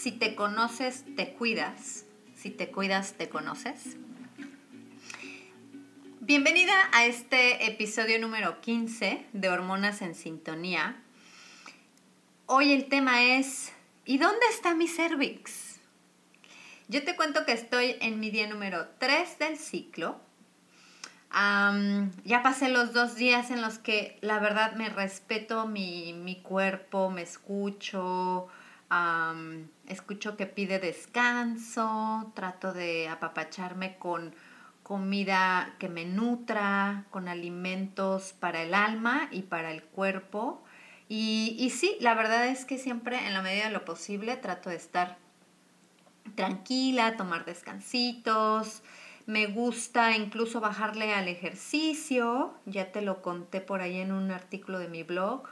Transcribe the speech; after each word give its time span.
Si 0.00 0.12
te 0.12 0.36
conoces, 0.36 1.04
te 1.16 1.32
cuidas. 1.32 2.04
Si 2.36 2.50
te 2.50 2.70
cuidas, 2.70 3.14
te 3.14 3.28
conoces. 3.28 3.96
Bienvenida 6.20 6.72
a 6.92 7.04
este 7.04 7.66
episodio 7.66 8.20
número 8.20 8.60
15 8.60 9.26
de 9.32 9.48
Hormonas 9.48 10.00
en 10.00 10.14
Sintonía. 10.14 11.02
Hoy 12.46 12.74
el 12.74 12.84
tema 12.88 13.24
es 13.24 13.72
¿Y 14.04 14.18
dónde 14.18 14.46
está 14.50 14.72
mi 14.72 14.86
cervix? 14.86 15.80
Yo 16.86 17.02
te 17.02 17.16
cuento 17.16 17.44
que 17.44 17.52
estoy 17.52 17.96
en 18.00 18.20
mi 18.20 18.30
día 18.30 18.46
número 18.46 18.86
3 19.00 19.40
del 19.40 19.58
ciclo. 19.58 20.20
ya 21.32 22.42
pasé 22.44 22.68
los 22.68 22.92
dos 22.92 23.16
días 23.16 23.50
en 23.50 23.62
los 23.62 23.80
que 23.80 24.16
la 24.20 24.38
verdad 24.38 24.74
me 24.76 24.90
respeto 24.90 25.66
mi, 25.66 26.40
cuerpo, 26.44 27.10
me 27.10 27.22
escucho, 27.22 28.46
escucho 29.88 30.36
que 30.36 30.46
pide 30.46 30.78
descanso, 30.78 32.32
trato 32.34 32.72
de 32.72 33.08
apapacharme 33.08 33.96
con 33.96 34.34
comida 34.82 35.74
que 35.78 35.88
me 35.88 36.04
nutra, 36.04 37.04
con 37.10 37.28
alimentos 37.28 38.32
para 38.32 38.62
el 38.62 38.74
alma 38.74 39.28
y 39.30 39.42
para 39.42 39.70
el 39.70 39.82
cuerpo. 39.82 40.62
Y, 41.08 41.56
y 41.58 41.70
sí, 41.70 41.96
la 42.00 42.14
verdad 42.14 42.46
es 42.46 42.64
que 42.64 42.78
siempre 42.78 43.26
en 43.26 43.34
la 43.34 43.42
medida 43.42 43.64
de 43.64 43.70
lo 43.70 43.84
posible 43.84 44.36
trato 44.36 44.70
de 44.70 44.76
estar 44.76 45.18
tranquila, 46.34 47.16
tomar 47.16 47.44
descansitos. 47.44 48.82
Me 49.26 49.46
gusta 49.46 50.16
incluso 50.16 50.60
bajarle 50.60 51.12
al 51.12 51.28
ejercicio, 51.28 52.54
ya 52.64 52.92
te 52.92 53.02
lo 53.02 53.20
conté 53.20 53.60
por 53.60 53.82
ahí 53.82 53.98
en 53.98 54.12
un 54.12 54.30
artículo 54.30 54.78
de 54.78 54.88
mi 54.88 55.02
blog, 55.02 55.48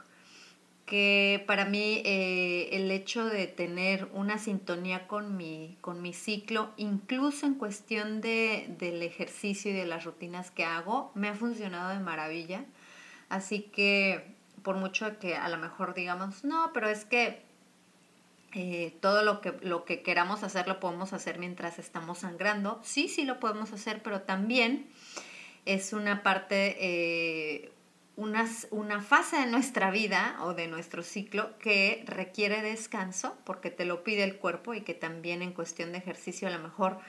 que 0.87 1.43
para 1.45 1.65
mí 1.65 2.01
eh, 2.05 2.69
el 2.71 2.89
hecho 2.89 3.25
de 3.25 3.45
tener 3.45 4.07
una 4.13 4.39
sintonía 4.39 5.05
con 5.05 5.35
mi, 5.35 5.77
con 5.81 6.01
mi 6.01 6.13
ciclo, 6.13 6.71
incluso 6.77 7.45
en 7.45 7.55
cuestión 7.55 8.21
de, 8.21 8.73
del 8.79 9.03
ejercicio 9.03 9.69
y 9.69 9.73
de 9.73 9.85
las 9.85 10.05
rutinas 10.05 10.49
que 10.49 10.63
hago, 10.63 11.11
me 11.13 11.27
ha 11.27 11.35
funcionado 11.35 11.89
de 11.89 11.99
maravilla. 11.99 12.63
Así 13.27 13.63
que 13.63 14.33
por 14.63 14.77
mucho 14.77 15.19
que 15.19 15.35
a 15.35 15.49
lo 15.49 15.57
mejor 15.57 15.93
digamos, 15.93 16.45
no, 16.45 16.71
pero 16.73 16.87
es 16.87 17.03
que 17.03 17.41
eh, 18.53 18.95
todo 19.01 19.23
lo 19.23 19.41
que, 19.41 19.57
lo 19.61 19.83
que 19.83 20.01
queramos 20.01 20.41
hacer 20.43 20.69
lo 20.69 20.79
podemos 20.79 21.11
hacer 21.11 21.37
mientras 21.37 21.79
estamos 21.79 22.19
sangrando. 22.19 22.79
Sí, 22.81 23.09
sí 23.09 23.25
lo 23.25 23.41
podemos 23.41 23.73
hacer, 23.73 24.01
pero 24.01 24.21
también 24.21 24.87
es 25.65 25.91
una 25.91 26.23
parte, 26.23 26.77
eh, 26.79 27.71
una, 28.17 28.45
una 28.71 29.01
fase 29.01 29.37
de 29.37 29.45
nuestra 29.45 29.91
vida 29.91 30.37
o 30.41 30.53
de 30.53 30.67
nuestro 30.67 31.03
ciclo 31.03 31.57
que 31.59 32.03
requiere 32.05 32.61
descanso 32.61 33.37
porque 33.45 33.69
te 33.69 33.85
lo 33.85 34.03
pide 34.03 34.23
el 34.23 34.37
cuerpo 34.37 34.73
y 34.73 34.81
que 34.81 34.93
también 34.93 35.41
en 35.41 35.53
cuestión 35.53 35.93
de 35.93 35.99
ejercicio 35.99 36.49
a 36.49 36.51
lo 36.51 36.59
mejor 36.59 36.99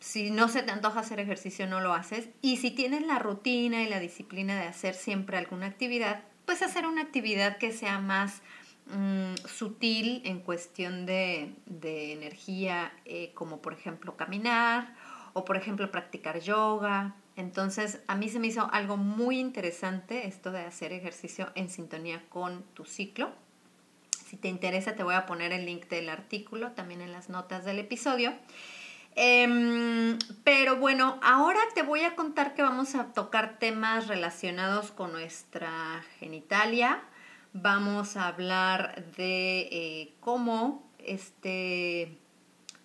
si 0.00 0.30
no 0.30 0.48
se 0.48 0.62
te 0.62 0.70
antoja 0.70 1.00
hacer 1.00 1.20
ejercicio 1.20 1.66
no 1.66 1.80
lo 1.80 1.92
haces 1.92 2.28
y 2.42 2.58
si 2.58 2.70
tienes 2.70 3.06
la 3.06 3.18
rutina 3.18 3.82
y 3.82 3.88
la 3.88 4.00
disciplina 4.00 4.56
de 4.56 4.66
hacer 4.66 4.94
siempre 4.94 5.38
alguna 5.38 5.66
actividad, 5.66 6.22
pues 6.44 6.62
hacer 6.62 6.86
una 6.86 7.02
actividad 7.02 7.58
que 7.58 7.72
sea 7.72 7.98
más 7.98 8.42
mm, 8.86 9.34
sutil 9.46 10.22
en 10.24 10.40
cuestión 10.40 11.04
de, 11.06 11.52
energía, 11.66 12.92
eh, 13.04 13.32
como 13.34 13.60
por 13.60 13.72
ejemplo 13.72 14.16
caminar 14.16 14.94
o 15.32 15.44
por 15.44 15.56
ejemplo 15.56 15.90
practicar 15.90 16.40
yoga. 16.40 17.14
Entonces 17.38 18.00
a 18.08 18.16
mí 18.16 18.28
se 18.28 18.40
me 18.40 18.48
hizo 18.48 18.68
algo 18.72 18.96
muy 18.96 19.38
interesante 19.38 20.26
esto 20.26 20.50
de 20.50 20.62
hacer 20.62 20.92
ejercicio 20.92 21.52
en 21.54 21.70
sintonía 21.70 22.20
con 22.30 22.64
tu 22.74 22.84
ciclo. 22.84 23.30
Si 24.26 24.36
te 24.36 24.48
interesa 24.48 24.96
te 24.96 25.04
voy 25.04 25.14
a 25.14 25.24
poner 25.24 25.52
el 25.52 25.64
link 25.64 25.86
del 25.88 26.08
artículo 26.08 26.72
también 26.72 27.00
en 27.00 27.12
las 27.12 27.28
notas 27.28 27.64
del 27.64 27.78
episodio. 27.78 28.32
Em, 29.14 30.18
pero 30.42 30.78
bueno, 30.78 31.20
ahora 31.22 31.60
te 31.76 31.84
voy 31.84 32.00
a 32.00 32.16
contar 32.16 32.56
que 32.56 32.62
vamos 32.62 32.96
a 32.96 33.12
tocar 33.12 33.60
temas 33.60 34.08
relacionados 34.08 34.90
con 34.90 35.12
nuestra 35.12 36.04
genitalia. 36.18 37.04
Vamos 37.52 38.16
a 38.16 38.26
hablar 38.26 39.12
de 39.16 39.60
eh, 39.70 40.14
cómo 40.18 40.90
este, 40.98 42.18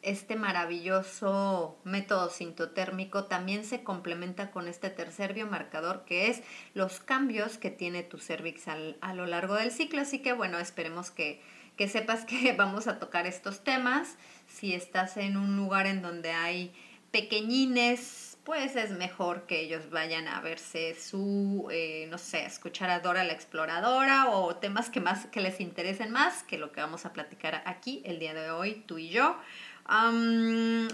este 0.03 0.35
maravilloso 0.35 1.77
método 1.83 2.29
sintotérmico 2.29 3.25
también 3.25 3.63
se 3.65 3.83
complementa 3.83 4.51
con 4.51 4.67
este 4.67 4.89
tercer 4.89 5.33
biomarcador 5.33 6.03
que 6.05 6.27
es 6.27 6.43
los 6.73 6.99
cambios 6.99 7.57
que 7.57 7.71
tiene 7.71 8.03
tu 8.03 8.17
cervix 8.17 8.67
a 8.67 9.13
lo 9.13 9.25
largo 9.25 9.55
del 9.55 9.71
ciclo. 9.71 10.01
Así 10.01 10.19
que 10.19 10.33
bueno, 10.33 10.59
esperemos 10.59 11.09
que, 11.09 11.41
que 11.77 11.87
sepas 11.87 12.25
que 12.25 12.53
vamos 12.53 12.87
a 12.87 12.99
tocar 12.99 13.27
estos 13.27 13.63
temas 13.63 14.17
si 14.47 14.73
estás 14.73 15.17
en 15.17 15.37
un 15.37 15.55
lugar 15.55 15.87
en 15.87 16.01
donde 16.01 16.31
hay 16.31 16.73
pequeñines, 17.11 18.37
pues 18.43 18.75
es 18.75 18.89
mejor 18.89 19.45
que 19.45 19.61
ellos 19.61 19.89
vayan 19.91 20.27
a 20.27 20.41
verse 20.41 20.95
su, 20.95 21.67
eh, 21.71 22.07
no 22.09 22.17
sé, 22.17 22.43
escuchar 22.43 22.89
a 22.89 22.99
Dora 22.99 23.23
la 23.23 23.33
Exploradora 23.33 24.31
o 24.31 24.55
temas 24.55 24.89
que, 24.89 24.99
más, 24.99 25.27
que 25.27 25.39
les 25.39 25.59
interesen 25.59 26.11
más 26.11 26.41
que 26.41 26.57
lo 26.57 26.71
que 26.71 26.81
vamos 26.81 27.05
a 27.05 27.13
platicar 27.13 27.61
aquí 27.65 28.01
el 28.03 28.17
día 28.19 28.33
de 28.33 28.49
hoy, 28.49 28.83
tú 28.87 28.97
y 28.97 29.09
yo. 29.09 29.37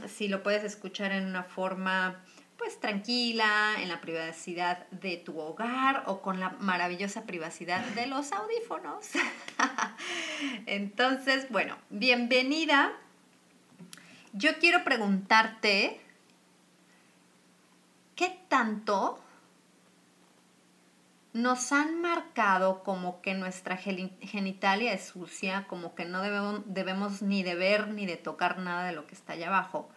Si 0.07 0.27
lo 0.27 0.43
puedes 0.43 0.63
escuchar 0.63 1.11
en 1.11 1.25
una 1.25 1.43
forma 1.43 2.23
pues 2.57 2.79
tranquila, 2.79 3.75
en 3.79 3.87
la 3.87 4.01
privacidad 4.01 4.85
de 4.89 5.15
tu 5.15 5.39
hogar 5.39 6.03
o 6.07 6.21
con 6.21 6.41
la 6.41 6.49
maravillosa 6.59 7.23
privacidad 7.23 7.85
de 7.95 8.05
los 8.07 8.33
audífonos. 8.33 9.05
Entonces, 10.65 11.49
bueno, 11.49 11.77
bienvenida 11.89 12.93
yo 14.33 14.57
quiero 14.59 14.83
preguntarte, 14.83 15.99
¿qué 18.15 18.39
tanto 18.47 19.19
nos 21.33 21.71
han 21.71 22.01
marcado 22.01 22.83
como 22.83 23.21
que 23.21 23.33
nuestra 23.33 23.77
genitalia 23.77 24.93
es 24.93 25.05
sucia, 25.05 25.65
como 25.67 25.95
que 25.95 26.05
no 26.05 26.21
debemos, 26.21 27.21
ni 27.21 27.43
de 27.43 27.55
ver 27.55 27.89
ni 27.89 28.05
de 28.05 28.17
tocar 28.17 28.57
nada 28.59 28.85
de 28.85 28.93
lo 28.93 29.05
que 29.05 29.15
está 29.15 29.33
allá 29.33 29.47
abajo? 29.47 29.89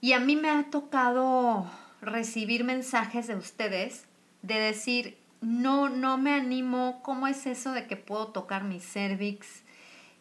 Y 0.00 0.12
a 0.12 0.20
mí 0.20 0.36
me 0.36 0.50
ha 0.50 0.70
tocado 0.70 1.70
recibir 2.00 2.64
mensajes 2.64 3.26
de 3.26 3.36
ustedes 3.36 4.06
de 4.42 4.58
decir, 4.58 5.18
no, 5.40 5.88
no 5.88 6.18
me 6.18 6.34
animo, 6.34 7.00
¿cómo 7.02 7.26
es 7.26 7.46
eso 7.46 7.72
de 7.72 7.86
que 7.86 7.96
puedo 7.96 8.28
tocar 8.28 8.64
mi 8.64 8.80
cervix? 8.80 9.64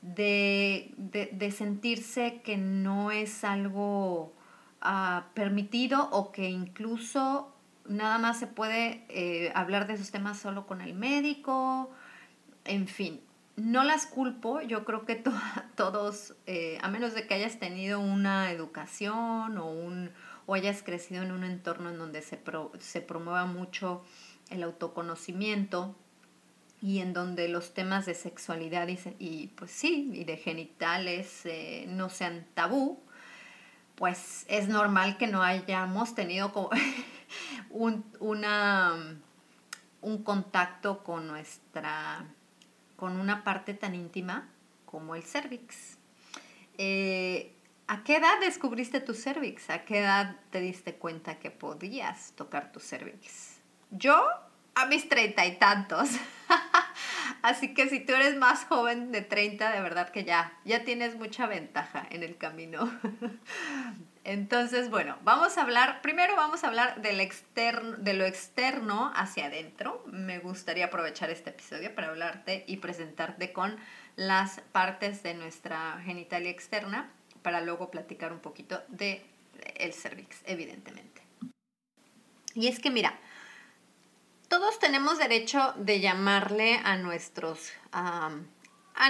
de, 0.01 1.53
sentirse 1.55 2.41
que 2.43 2.57
no 2.57 3.11
es 3.11 3.43
algo 3.43 4.33
ah, 4.81 5.27
permitido 5.33 6.09
o 6.11 6.31
que 6.31 6.49
incluso 6.49 7.48
nada 7.89 8.17
más 8.17 8.39
se 8.39 8.47
puede 8.47 9.05
eh, 9.09 9.51
hablar 9.55 9.87
de 9.87 9.95
esos 9.95 10.11
temas 10.11 10.39
solo 10.39 10.65
con 10.65 10.79
el 10.81 10.93
médico, 10.93 11.91
en 12.63 12.87
fin. 12.87 13.21
No 13.57 13.83
las 13.83 14.05
culpo, 14.05 14.61
yo 14.61 14.85
creo 14.85 15.05
que 15.05 15.15
todos, 15.75 16.35
eh, 16.45 16.77
a 16.81 16.87
menos 16.87 17.13
de 17.13 17.27
que 17.27 17.33
hayas 17.33 17.59
tenido 17.59 17.99
una 17.99 18.51
educación 18.51 19.57
o, 19.57 19.69
un, 19.69 20.11
o 20.45 20.53
hayas 20.53 20.81
crecido 20.81 21.23
en 21.23 21.31
un 21.31 21.43
entorno 21.43 21.89
en 21.89 21.97
donde 21.97 22.21
se, 22.21 22.39
se 22.79 23.01
promueva 23.01 23.45
mucho 23.45 24.05
el 24.49 24.63
autoconocimiento, 24.63 25.95
y 26.81 26.99
en 26.99 27.13
donde 27.13 27.47
los 27.49 27.73
temas 27.73 28.05
de 28.05 28.13
sexualidad 28.13 28.87
y, 28.87 29.47
pues 29.47 29.71
sí, 29.71 30.11
y 30.13 30.23
de 30.23 30.37
genitales 30.37 31.45
eh, 31.45 31.85
no 31.89 32.09
sean 32.09 32.45
tabú, 32.53 32.99
pues 33.95 34.45
es 34.47 34.69
normal 34.69 35.17
que 35.17 35.27
no 35.27 35.43
hayamos 35.43 36.15
tenido 36.15 36.53
como 36.53 36.69
un, 37.69 38.05
una, 38.19 39.17
un 40.01 40.23
contacto 40.23 41.03
con 41.03 41.27
nuestra, 41.27 42.25
con 42.95 43.19
una 43.19 43.43
parte 43.43 43.73
tan 43.73 43.95
íntima 43.95 44.49
como 44.85 45.15
el 45.15 45.23
cervix. 45.23 45.97
Eh, 46.77 47.53
¿A 47.87 48.03
qué 48.03 48.17
edad 48.17 48.39
descubriste 48.39 49.01
tu 49.01 49.13
cervix? 49.13 49.69
¿A 49.69 49.83
qué 49.83 49.99
edad 49.99 50.35
te 50.51 50.61
diste 50.61 50.95
cuenta 50.95 51.39
que 51.39 51.49
podías 51.49 52.33
tocar 52.33 52.71
tu 52.71 52.79
cervix? 52.79 53.59
Yo 53.89 54.27
a 54.75 54.85
mis 54.85 55.09
treinta 55.09 55.45
y 55.45 55.57
tantos. 55.57 56.09
Así 57.41 57.73
que 57.73 57.89
si 57.89 57.99
tú 57.99 58.13
eres 58.13 58.35
más 58.37 58.65
joven 58.65 59.11
de 59.11 59.21
30, 59.21 59.71
de 59.71 59.81
verdad 59.81 60.09
que 60.09 60.23
ya, 60.23 60.53
ya 60.65 60.83
tienes 60.83 61.15
mucha 61.15 61.47
ventaja 61.47 62.05
en 62.09 62.23
el 62.23 62.37
camino. 62.37 62.91
Entonces, 64.29 64.91
bueno, 64.91 65.17
vamos 65.23 65.57
a 65.57 65.63
hablar, 65.63 66.03
primero 66.03 66.35
vamos 66.35 66.63
a 66.63 66.67
hablar 66.67 67.01
del 67.01 67.19
externo, 67.19 67.97
de 67.97 68.13
lo 68.13 68.25
externo 68.25 69.11
hacia 69.15 69.47
adentro. 69.47 70.03
Me 70.05 70.37
gustaría 70.37 70.85
aprovechar 70.85 71.31
este 71.31 71.49
episodio 71.49 71.95
para 71.95 72.09
hablarte 72.09 72.63
y 72.67 72.77
presentarte 72.77 73.51
con 73.51 73.77
las 74.17 74.61
partes 74.71 75.23
de 75.23 75.33
nuestra 75.33 75.99
genitalia 76.05 76.51
externa 76.51 77.11
para 77.41 77.61
luego 77.61 77.89
platicar 77.89 78.31
un 78.31 78.37
poquito 78.37 78.79
de 78.87 79.25
el 79.77 79.93
cervix, 79.93 80.43
evidentemente. 80.45 81.23
Y 82.53 82.67
es 82.67 82.77
que 82.77 82.91
mira, 82.91 83.17
todos 84.47 84.77
tenemos 84.77 85.17
derecho 85.17 85.73
de 85.75 86.01
llamarle 86.01 86.79
a 86.83 86.97
nuestros, 86.97 87.71
a 87.91 88.29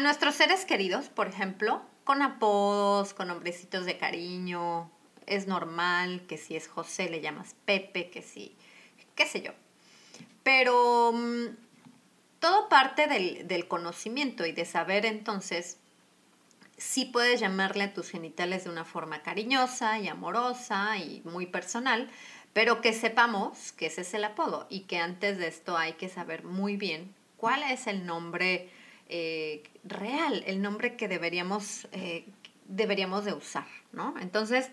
nuestros 0.01 0.35
seres 0.35 0.63
queridos, 0.63 1.09
por 1.09 1.27
ejemplo, 1.27 1.81
con 2.05 2.21
apodos, 2.21 3.13
con 3.13 3.27
nombrecitos 3.27 3.85
de 3.85 3.97
cariño. 3.97 4.89
Es 5.29 5.47
normal 5.47 6.23
que 6.27 6.37
si 6.37 6.55
es 6.55 6.67
José 6.67 7.09
le 7.09 7.21
llamas 7.21 7.55
Pepe, 7.65 8.09
que 8.09 8.21
si, 8.21 8.55
qué 9.15 9.25
sé 9.25 9.41
yo. 9.41 9.51
Pero 10.43 11.11
mm, 11.13 11.47
todo 12.39 12.69
parte 12.69 13.07
del, 13.07 13.67
conocimiento 13.67 14.45
y 14.45 14.51
de 14.51 14.65
saber 14.65 15.05
entonces 15.05 15.77
si 16.77 17.05
puedes 17.05 17.41
llamarle 17.41 17.83
a 17.83 17.93
tus 17.93 18.09
genitales 18.09 18.63
de 18.63 18.69
una 18.69 18.85
forma 18.85 19.21
cariñosa 19.21 19.99
y 19.99 20.07
amorosa 20.07 20.97
y 20.97 21.21
muy 21.25 21.45
personal, 21.45 22.09
pero 22.53 22.79
que 22.79 22.93
sepamos 22.93 23.73
que 23.73 23.87
ese 23.87 24.01
es 24.01 24.13
el 24.13 24.23
apodo 24.23 24.65
y 24.69 24.81
que 24.81 24.97
antes 24.97 25.37
de 25.37 25.47
esto 25.47 25.77
hay 25.77 25.93
que 25.93 26.07
saber 26.07 26.45
muy 26.45 26.77
bien 26.77 27.13
cuál 27.35 27.63
es 27.63 27.87
el 27.87 28.05
nombre 28.05 28.69
eh, 29.09 29.63
real, 29.83 30.43
el 30.47 30.61
nombre 30.61 30.95
que 30.95 31.09
deberíamos, 31.09 31.87
eh, 31.91 32.25
deberíamos 32.67 33.25
de 33.25 33.33
usar, 33.33 33.67
¿no? 33.91 34.15
Entonces, 34.21 34.69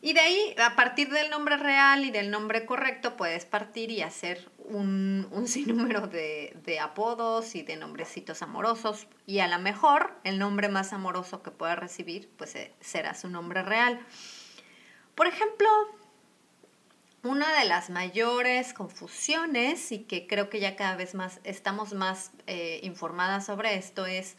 y 0.00 0.12
de 0.12 0.20
ahí, 0.20 0.54
a 0.62 0.76
partir 0.76 1.10
del 1.10 1.28
nombre 1.28 1.56
real 1.56 2.04
y 2.04 2.10
del 2.10 2.30
nombre 2.30 2.64
correcto, 2.64 3.16
puedes 3.16 3.44
partir 3.44 3.90
y 3.90 4.02
hacer 4.02 4.48
un, 4.58 5.26
un 5.32 5.48
sinnúmero 5.48 6.06
de, 6.06 6.78
apodos 6.80 7.54
y 7.54 7.62
de 7.62 7.76
nombrecitos 7.76 8.42
amorosos. 8.42 9.08
Y 9.26 9.40
a 9.40 9.48
lo 9.48 9.58
mejor 9.58 10.14
el 10.24 10.38
nombre 10.38 10.68
más 10.68 10.92
amoroso 10.92 11.42
que 11.42 11.50
puedas 11.50 11.78
recibir, 11.78 12.30
pues 12.36 12.54
eh, 12.54 12.72
será 12.80 13.14
su 13.14 13.28
nombre 13.28 13.62
real. 13.62 13.98
Por 15.16 15.26
ejemplo, 15.26 15.68
una 17.24 17.58
de 17.58 17.66
las 17.66 17.90
mayores 17.90 18.72
confusiones 18.72 19.90
y 19.90 20.04
que 20.04 20.28
creo 20.28 20.48
que 20.48 20.60
ya 20.60 20.76
cada 20.76 20.94
vez 20.94 21.16
más 21.16 21.40
estamos 21.42 21.92
más 21.92 22.30
eh, 22.46 22.78
informadas 22.84 23.46
sobre 23.46 23.74
esto 23.74 24.06
es 24.06 24.36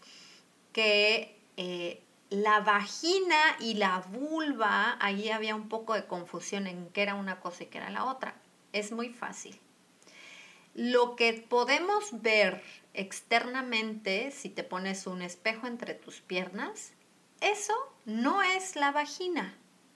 que 0.71 1.37
eh, 1.57 2.01
la 2.29 2.59
vagina 2.59 3.57
y 3.59 3.75
la 3.75 3.99
vulva, 3.99 4.97
ahí 4.99 5.29
había 5.29 5.55
un 5.55 5.67
poco 5.67 5.93
de 5.93 6.05
confusión 6.05 6.67
en 6.67 6.89
qué 6.89 7.01
era 7.01 7.15
una 7.15 7.39
cosa 7.39 7.63
y 7.63 7.67
qué 7.67 7.79
era 7.79 7.89
la 7.89 8.05
otra. 8.05 8.35
Es 8.71 8.91
muy 8.91 9.09
fácil. 9.09 9.59
Lo 10.75 11.15
que 11.15 11.33
podemos 11.33 12.21
ver 12.21 12.63
externamente, 12.93 14.31
si 14.31 14.49
te 14.49 14.63
pones 14.63 15.07
un 15.07 15.21
espejo 15.21 15.67
entre 15.67 15.93
tus 15.95 16.21
piernas, 16.21 16.93
eso 17.41 17.73
no 18.05 18.43
es 18.43 18.75
la 18.75 18.91
vagina, 18.91 19.55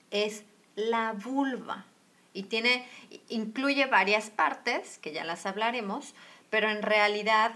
es 0.10 0.44
la 0.76 1.14
vulva 1.14 1.86
y 2.34 2.44
tiene, 2.44 2.86
incluye 3.30 3.86
varias 3.86 4.30
partes, 4.30 4.98
que 4.98 5.14
ya 5.14 5.24
las 5.24 5.46
hablaremos, 5.46 6.16
pero 6.50 6.70
en 6.70 6.82
realidad 6.82 7.54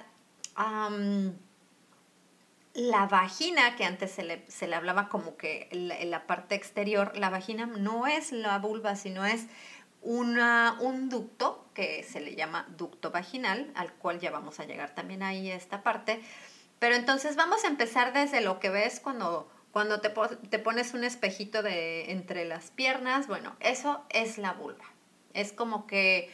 la 2.78 3.08
vagina, 3.08 3.76
que 3.76 3.86
antes 3.86 4.12
se 4.12 4.24
le, 4.24 4.46
se 4.48 4.68
le 4.68 4.76
hablaba 4.76 5.10
como 5.10 5.36
que 5.36 5.68
en 5.72 6.12
la, 6.12 6.28
parte 6.28 6.54
exterior, 6.54 7.18
la 7.18 7.32
vagina 7.32 7.66
no 7.66 8.06
es 8.06 8.32
la 8.32 8.60
vulva, 8.60 8.96
sino 8.96 9.26
es 9.26 9.48
una, 10.04 10.78
un 10.80 11.10
ducto 11.10 11.66
que 11.74 12.04
se 12.04 12.20
le 12.20 12.36
llama 12.36 12.68
ducto 12.78 13.10
vaginal, 13.10 13.72
al 13.74 13.92
cual 13.94 14.20
ya 14.20 14.30
vamos 14.30 14.60
a 14.60 14.66
llegar 14.66 14.94
también 14.94 15.24
ahí 15.24 15.50
a 15.50 15.56
esta 15.56 15.82
parte. 15.82 16.22
Pero 16.78 16.94
entonces 16.94 17.36
vamos 17.36 17.64
a 17.64 17.68
empezar 17.68 18.14
desde 18.14 18.42
lo 18.42 18.60
que 18.60 18.70
ves 18.70 19.00
cuando 19.00 19.50
cuando 19.72 20.00
te, 20.00 20.10
pones 20.60 20.94
un 20.96 21.04
espejito 21.04 21.62
de 21.62 22.12
entre 22.12 22.46
las 22.46 22.72
piernas, 22.72 23.28
bueno, 23.28 23.56
eso 23.60 24.04
es 24.10 24.40
la 24.40 24.54
vulva. 24.54 24.86
Es 25.34 25.52
como 25.52 25.86
que 25.86 26.32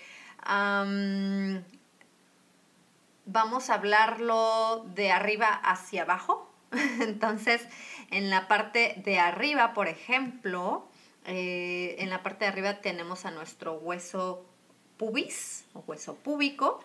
vamos 3.26 3.70
a 3.70 3.76
hablarlo 3.76 4.86
de 4.96 5.12
arriba 5.12 5.48
hacia 5.48 6.04
abajo. 6.04 6.52
Entonces, 7.02 7.68
en 8.12 8.30
la 8.30 8.48
parte 8.48 8.96
de 9.04 9.20
arriba, 9.20 9.74
por 9.74 9.88
ejemplo, 9.88 10.88
eh, 11.26 11.96
en 12.00 12.10
la 12.10 12.24
parte 12.24 12.46
de 12.46 12.52
arriba 12.52 12.82
tenemos 12.82 13.26
a 13.26 13.32
nuestro 13.32 13.74
hueso 13.76 14.46
pubis 14.98 15.66
o 15.74 15.84
hueso 15.88 16.16
púbico 16.16 16.84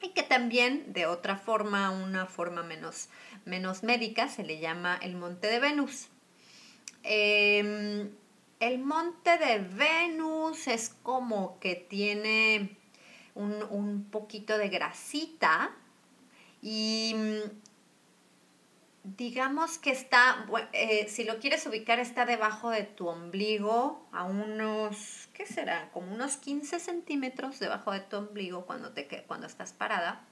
y 0.00 0.10
que 0.10 0.22
también 0.22 0.92
de 0.92 1.06
otra 1.06 1.36
forma, 1.36 1.90
una 1.90 2.26
forma 2.26 2.62
menos, 2.62 3.08
menos 3.44 3.82
médica, 3.82 4.28
se 4.28 4.42
le 4.42 4.58
llama 4.58 4.98
el 5.00 5.16
monte 5.16 5.46
de 5.46 5.60
Venus. 5.60 6.08
Em, 7.04 8.10
el 8.60 8.78
monte 8.78 9.38
de 9.38 9.58
Venus 9.58 10.66
es 10.68 10.90
como 11.02 11.58
que 11.60 11.74
tiene 11.74 12.76
un, 13.34 14.06
poquito 14.10 14.58
de 14.58 14.68
grasita 14.68 15.70
y 16.60 17.14
digamos 19.04 19.78
que 19.78 19.90
está, 19.90 20.46
eh, 20.72 21.08
si 21.08 21.24
lo 21.24 21.38
quieres 21.38 21.66
ubicar, 21.66 21.98
está 21.98 22.24
debajo 22.24 22.70
de 22.70 22.84
tu 22.84 23.08
ombligo 23.08 24.06
a 24.12 24.24
unos 24.24 25.22
¿qué 25.32 25.46
será? 25.46 25.90
Como 25.92 26.12
unos 26.12 26.36
15 26.36 26.78
centímetros 26.78 27.58
debajo 27.58 27.92
de 27.92 28.00
tu 28.00 28.16
ombligo 28.16 28.64
cuando, 28.66 28.92
te, 28.92 29.06
cuando 29.26 29.46
estás 29.46 29.72
parada. 29.72 30.24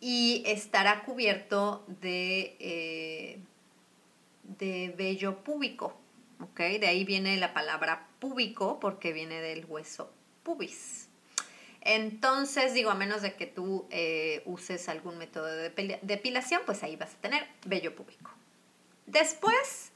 Y 0.00 0.42
estará 0.46 1.02
cubierto 1.04 1.84
de, 1.88 2.56
eh, 2.60 3.40
de 4.44 4.94
vello 4.96 5.42
púbico. 5.42 5.98
De 6.56 6.86
ahí 6.86 7.04
viene 7.04 7.36
la 7.36 7.52
palabra 7.52 8.06
púbico 8.20 8.78
porque 8.78 9.12
viene 9.12 9.40
del 9.40 9.64
hueso 9.66 10.12
pubis. 10.44 11.07
Entonces, 11.80 12.74
digo, 12.74 12.90
a 12.90 12.94
menos 12.94 13.22
de 13.22 13.34
que 13.34 13.46
tú 13.46 13.86
eh, 13.90 14.42
uses 14.46 14.88
algún 14.88 15.18
método 15.18 15.46
de 15.46 15.70
depilación, 16.02 16.62
pues 16.66 16.82
ahí 16.82 16.96
vas 16.96 17.14
a 17.14 17.18
tener 17.18 17.46
vello 17.64 17.94
púbico. 17.94 18.30
Después 19.06 19.92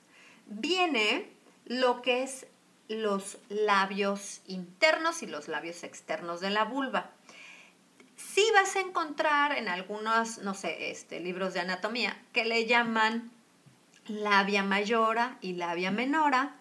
viene 0.47 1.29
lo 1.67 2.03
que 2.03 2.23
es 2.23 2.47
los 2.89 3.39
labios 3.49 4.41
internos 4.47 5.23
y 5.23 5.27
los 5.27 5.49
labios 5.49 5.83
externos 5.83 6.41
de 6.41 6.51
la 6.51 6.65
vulva. 6.65 7.11
Sí 8.17 8.45
vas 8.55 8.77
a 8.77 8.81
encontrar 8.81 9.57
en 9.57 9.69
algunos, 9.69 10.39
no 10.39 10.55
sé, 10.55 10.91
este, 10.91 11.21
libros 11.21 11.55
de 11.55 11.61
anatomía 11.61 12.17
que 12.33 12.45
le 12.45 12.67
llaman 12.67 13.31
labia 14.07 14.63
mayora 14.63 15.39
y 15.41 15.55
labia 15.55 15.91
menora, 15.91 16.57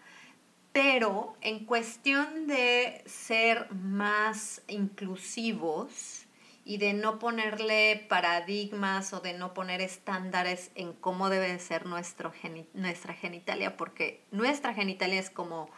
pero 0.71 1.35
en 1.41 1.65
cuestión 1.65 2.47
de 2.47 3.03
ser 3.05 3.71
más 3.71 4.61
inclusivos 4.67 6.25
y 6.63 6.77
de 6.77 6.93
no 6.93 7.19
ponerle 7.19 8.05
paradigmas 8.07 9.13
o 9.13 9.19
de 9.19 9.33
no 9.33 9.53
poner 9.53 9.81
estándares 9.81 10.71
en 10.75 10.93
cómo 10.93 11.29
debe 11.29 11.57
ser 11.59 11.85
nuestro 11.85 12.31
nuestra 12.73 13.13
genitalia, 13.13 13.75
porque 13.77 14.23
nuestra 14.31 14.73
genitalia 14.73 15.19
es 15.19 15.29
como 15.29 15.69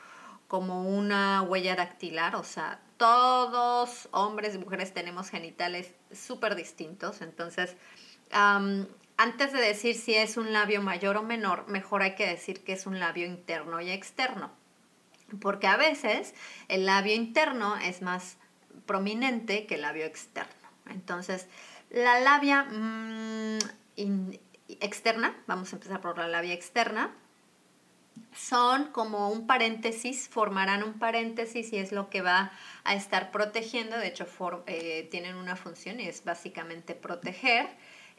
como 0.47 0.87
una 0.87 1.41
huella 1.41 1.75
dactilar, 1.75 2.35
o 2.35 2.43
sea, 2.43 2.79
todos, 2.97 4.07
hombres 4.11 4.53
y 4.53 4.59
mujeres, 4.59 4.93
tenemos 4.93 5.31
genitales 5.31 5.95
súper 6.11 6.53
distintos, 6.53 7.21
entonces, 7.21 7.75
antes 8.29 9.51
de 9.51 9.59
decir 9.59 9.95
si 9.95 10.13
es 10.13 10.37
un 10.37 10.53
labio 10.53 10.83
mayor 10.83 11.17
o 11.17 11.23
menor, 11.23 11.67
mejor 11.69 12.03
hay 12.03 12.13
que 12.13 12.27
decir 12.27 12.63
que 12.63 12.73
es 12.73 12.85
un 12.85 12.99
labio 12.99 13.25
interno 13.25 13.81
y 13.81 13.89
externo, 13.89 14.51
porque 15.39 15.67
a 15.67 15.77
veces 15.77 16.33
el 16.67 16.85
labio 16.85 17.13
interno 17.13 17.77
es 17.77 18.01
más 18.01 18.37
prominente 18.85 19.65
que 19.65 19.75
el 19.75 19.81
labio 19.81 20.05
externo. 20.05 20.51
Entonces, 20.89 21.47
La 21.89 22.19
labia 22.19 22.63
mm, 22.63 23.59
externa, 24.67 25.35
vamos 25.45 25.71
a 25.71 25.75
empezar 25.75 26.01
por 26.01 26.17
la 26.17 26.27
labia 26.27 26.53
externa, 26.53 27.13
son 28.35 28.85
como 28.91 29.29
un 29.29 29.45
paréntesis, 29.47 30.27
formarán 30.27 30.83
un 30.83 30.99
paréntesis 30.99 31.71
y 31.71 31.77
es 31.77 31.91
lo 31.91 32.09
que 32.09 32.21
va 32.21 32.51
a 32.83 32.95
estar 32.95 33.31
protegiendo, 33.31 33.97
de 33.97 34.07
hecho 34.07 34.25
eh, 34.65 35.07
tienen 35.11 35.35
una 35.35 35.55
función 35.55 35.99
y 35.99 36.07
es 36.07 36.23
básicamente 36.23 36.95
proteger 36.95 37.67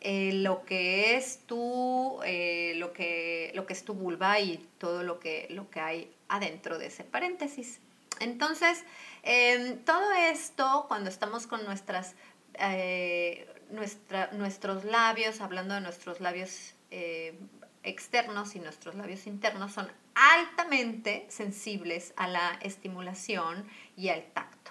eh, 0.00 0.32
lo 0.32 0.64
que 0.64 1.16
es 1.16 1.40
tu, 1.46 2.20
eh, 2.24 2.74
lo, 2.76 2.92
que, 2.92 3.52
lo 3.54 3.66
que 3.66 3.72
es 3.72 3.84
tu 3.84 3.94
vulva 3.94 4.38
y 4.40 4.58
todo 4.78 5.02
lo 5.02 5.20
que, 5.20 5.46
lo 5.50 5.70
que 5.70 5.80
hay 5.80 6.14
adentro 6.28 6.78
de 6.78 6.86
ese 6.86 7.04
paréntesis. 7.04 7.80
Entonces, 8.20 8.84
em, 9.22 9.78
todo 9.84 10.12
esto, 10.12 10.84
cuando 10.88 11.10
estamos 11.10 11.46
con 11.46 11.64
nuestras, 11.64 12.14
nuestra, 13.70 14.30
nuestros 14.32 14.84
labios, 14.84 15.40
hablando 15.40 15.74
de 15.74 15.80
nuestros 15.80 16.20
labios 16.20 16.74
externos 17.82 18.54
y 18.54 18.60
nuestros 18.60 18.94
labios 18.94 19.26
internos 19.26 19.72
son 19.72 19.90
altamente 20.14 21.26
sensibles 21.28 22.14
a 22.16 22.28
la 22.28 22.58
estimulación 22.62 23.66
y 23.96 24.10
al 24.10 24.24
tacto. 24.32 24.64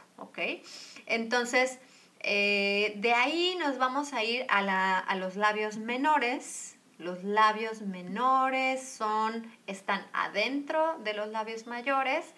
Entonces, 1.05 1.79
eh, 2.23 2.93
de 2.97 3.13
ahí 3.13 3.55
nos 3.59 3.77
vamos 3.77 4.13
a 4.13 4.23
ir 4.23 4.45
a, 4.49 4.99
a, 4.99 5.15
los 5.15 5.35
labios 5.35 5.77
menores. 5.77 6.77
Los 6.97 7.23
labios 7.23 7.81
menores 7.81 8.87
son, 8.87 9.51
están 9.67 10.05
adentro 10.13 10.97
de 10.99 11.13
los 11.13 11.27
labios 11.29 11.67
mayores, 11.67 12.33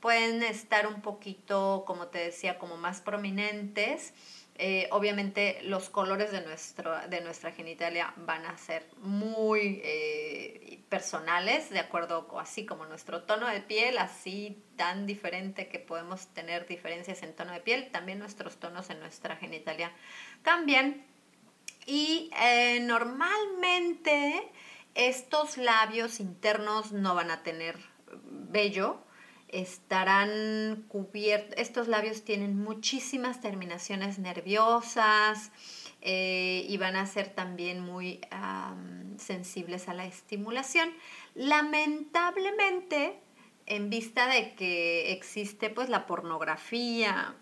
pueden 0.00 0.42
estar 0.42 0.86
un 0.86 1.00
poquito, 1.00 1.84
como 1.86 2.08
te 2.08 2.18
decía, 2.18 2.58
como 2.58 2.76
más 2.76 3.00
prominentes 3.00 4.12
eh, 4.62 4.88
obviamente 4.90 5.58
los 5.62 5.88
colores 5.88 6.32
de, 6.32 6.42
nuestro, 6.42 6.94
de 7.08 7.22
nuestra 7.22 7.50
genitalia 7.50 8.12
van 8.18 8.44
a 8.44 8.58
ser 8.58 8.86
muy 8.98 9.80
eh, 9.82 10.82
personales, 10.90 11.70
de 11.70 11.78
acuerdo 11.78 12.38
así 12.38 12.66
como 12.66 12.84
nuestro 12.84 13.22
tono 13.22 13.48
de 13.48 13.62
piel, 13.62 13.96
así 13.96 14.62
tan 14.76 15.06
diferente 15.06 15.68
que 15.68 15.78
podemos 15.78 16.26
tener 16.34 16.66
diferencias 16.66 17.22
en 17.22 17.34
tono 17.34 17.54
de 17.54 17.60
piel, 17.60 17.90
también 17.90 18.18
nuestros 18.18 18.58
tonos 18.60 18.90
en 18.90 19.00
nuestra 19.00 19.34
genitalia 19.36 19.92
cambian. 20.42 21.06
Y 21.86 22.30
eh, 22.38 22.80
normalmente 22.82 24.46
estos 24.94 25.56
labios 25.56 26.20
internos 26.20 26.92
no 26.92 27.14
van 27.14 27.30
a 27.30 27.42
tener 27.42 27.78
vello, 28.22 29.02
estarán 29.52 30.84
cubiertos, 30.88 31.54
estos 31.58 31.88
labios 31.88 32.22
tienen 32.22 32.56
muchísimas 32.56 33.40
terminaciones 33.40 34.18
nerviosas 34.18 35.50
eh, 36.00 36.64
y 36.68 36.76
van 36.76 36.96
a 36.96 37.06
ser 37.06 37.28
también 37.28 37.80
muy 37.80 38.20
sensibles 39.18 39.88
a 39.88 39.94
la 39.94 40.06
estimulación. 40.06 40.90
Lamentablemente, 41.34 43.18
en 43.66 43.90
vista 43.90 44.26
de 44.28 44.54
que 44.54 45.12
existe 45.12 45.70
pues 45.70 45.88
la 45.88 46.06
pornografía 46.06 47.34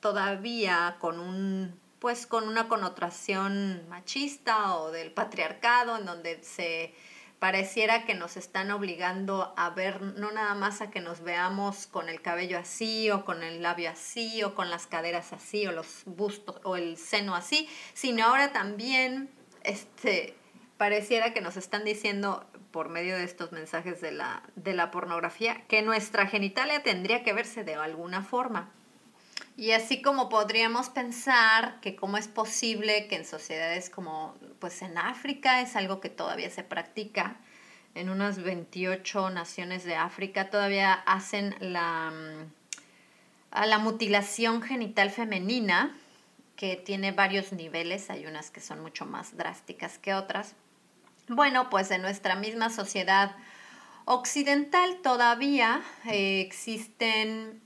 todavía 0.00 0.96
con 1.00 1.18
un 1.18 1.78
pues 1.98 2.28
con 2.28 2.46
una 2.46 2.68
connotación 2.68 3.88
machista 3.88 4.76
o 4.76 4.92
del 4.92 5.10
patriarcado 5.10 5.96
en 5.96 6.06
donde 6.06 6.42
se 6.44 6.94
pareciera 7.38 8.04
que 8.04 8.14
nos 8.14 8.36
están 8.36 8.70
obligando 8.70 9.54
a 9.56 9.70
ver, 9.70 10.02
no 10.02 10.32
nada 10.32 10.54
más 10.54 10.80
a 10.80 10.90
que 10.90 11.00
nos 11.00 11.20
veamos 11.22 11.86
con 11.86 12.08
el 12.08 12.20
cabello 12.20 12.58
así 12.58 13.10
o 13.10 13.24
con 13.24 13.42
el 13.42 13.62
labio 13.62 13.90
así 13.90 14.42
o 14.42 14.54
con 14.54 14.70
las 14.70 14.86
caderas 14.86 15.32
así 15.32 15.66
o 15.66 15.72
los 15.72 16.02
bustos 16.04 16.60
o 16.64 16.76
el 16.76 16.96
seno 16.96 17.34
así, 17.34 17.68
sino 17.94 18.24
ahora 18.24 18.52
también 18.52 19.30
este, 19.62 20.34
pareciera 20.76 21.32
que 21.32 21.40
nos 21.40 21.56
están 21.56 21.84
diciendo 21.84 22.46
por 22.70 22.88
medio 22.88 23.16
de 23.16 23.24
estos 23.24 23.52
mensajes 23.52 24.00
de 24.00 24.12
la, 24.12 24.42
de 24.56 24.74
la 24.74 24.90
pornografía 24.90 25.64
que 25.68 25.82
nuestra 25.82 26.26
genitalia 26.26 26.82
tendría 26.82 27.22
que 27.22 27.32
verse 27.32 27.64
de 27.64 27.74
alguna 27.74 28.22
forma. 28.22 28.72
Y 29.58 29.72
así 29.72 30.00
como 30.02 30.28
podríamos 30.28 30.88
pensar 30.88 31.80
que 31.80 31.96
cómo 31.96 32.16
es 32.16 32.28
posible 32.28 33.08
que 33.08 33.16
en 33.16 33.24
sociedades 33.24 33.90
como 33.90 34.36
pues 34.60 34.82
en 34.82 34.96
África 34.96 35.60
es 35.60 35.74
algo 35.74 36.00
que 36.00 36.08
todavía 36.08 36.48
se 36.48 36.62
practica, 36.62 37.38
en 37.96 38.08
unas 38.08 38.40
28 38.40 39.30
naciones 39.30 39.82
de 39.82 39.96
África 39.96 40.48
todavía 40.48 40.92
hacen 40.92 41.56
la, 41.58 42.12
mm, 42.12 43.66
la 43.66 43.78
mutilación 43.80 44.62
genital 44.62 45.10
femenina, 45.10 45.98
que 46.54 46.76
tiene 46.76 47.10
varios 47.10 47.52
niveles, 47.52 48.10
hay 48.10 48.26
unas 48.26 48.52
que 48.52 48.60
son 48.60 48.80
mucho 48.80 49.06
más 49.06 49.36
drásticas 49.36 49.98
que 49.98 50.14
otras. 50.14 50.54
Bueno, 51.26 51.68
pues 51.68 51.90
en 51.90 52.02
nuestra 52.02 52.36
misma 52.36 52.70
sociedad 52.70 53.34
occidental 54.04 55.00
todavía 55.02 55.82
eh, 56.06 56.42
existen 56.42 57.60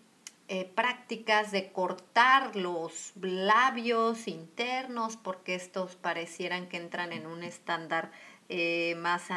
eh, 0.49 0.65
prácticas 0.75 1.53
de 1.53 1.73
cortar 1.73 2.57
los 2.57 3.13
labios 3.21 4.29
internos 4.29 5.17
porque 5.17 5.55
estos 5.55 5.97
parecieran 5.97 6.69
que 6.69 6.77
entran 6.77 7.13
en 7.13 7.27
un 7.27 7.43
estándar 7.43 8.11
eh, 8.55 8.97
más, 8.97 9.29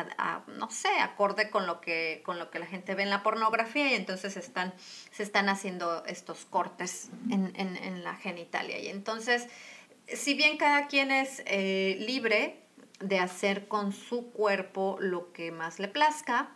no 0.47 0.69
sé, 0.69 0.89
acorde 1.00 1.50
con 1.50 1.67
lo, 1.67 1.79
que, 1.79 2.21
con 2.25 2.38
lo 2.38 2.51
que 2.51 2.59
la 2.59 2.65
gente 2.65 2.95
ve 2.95 3.03
en 3.03 3.09
la 3.09 3.24
pornografía 3.24 3.89
y 3.91 3.93
entonces 3.93 4.35
están, 4.35 4.74
se 5.12 5.24
están 5.24 5.47
haciendo 5.47 6.03
estos 6.05 6.43
cortes 6.43 7.09
en, 7.29 8.03
la 8.03 8.15
genitalia. 8.15 8.77
Y 8.79 8.88
entonces, 8.88 9.47
si 10.07 10.33
bien 10.33 10.57
cada 10.57 10.88
quien 10.88 11.12
es 11.12 11.43
eh, 11.45 11.95
libre 12.00 12.59
de 13.00 13.19
hacer 13.19 13.69
con 13.69 13.93
su 13.93 14.31
cuerpo 14.31 14.97
lo 15.00 15.31
que 15.31 15.51
más 15.51 15.79
le 15.79 15.88
plazca, 15.88 16.51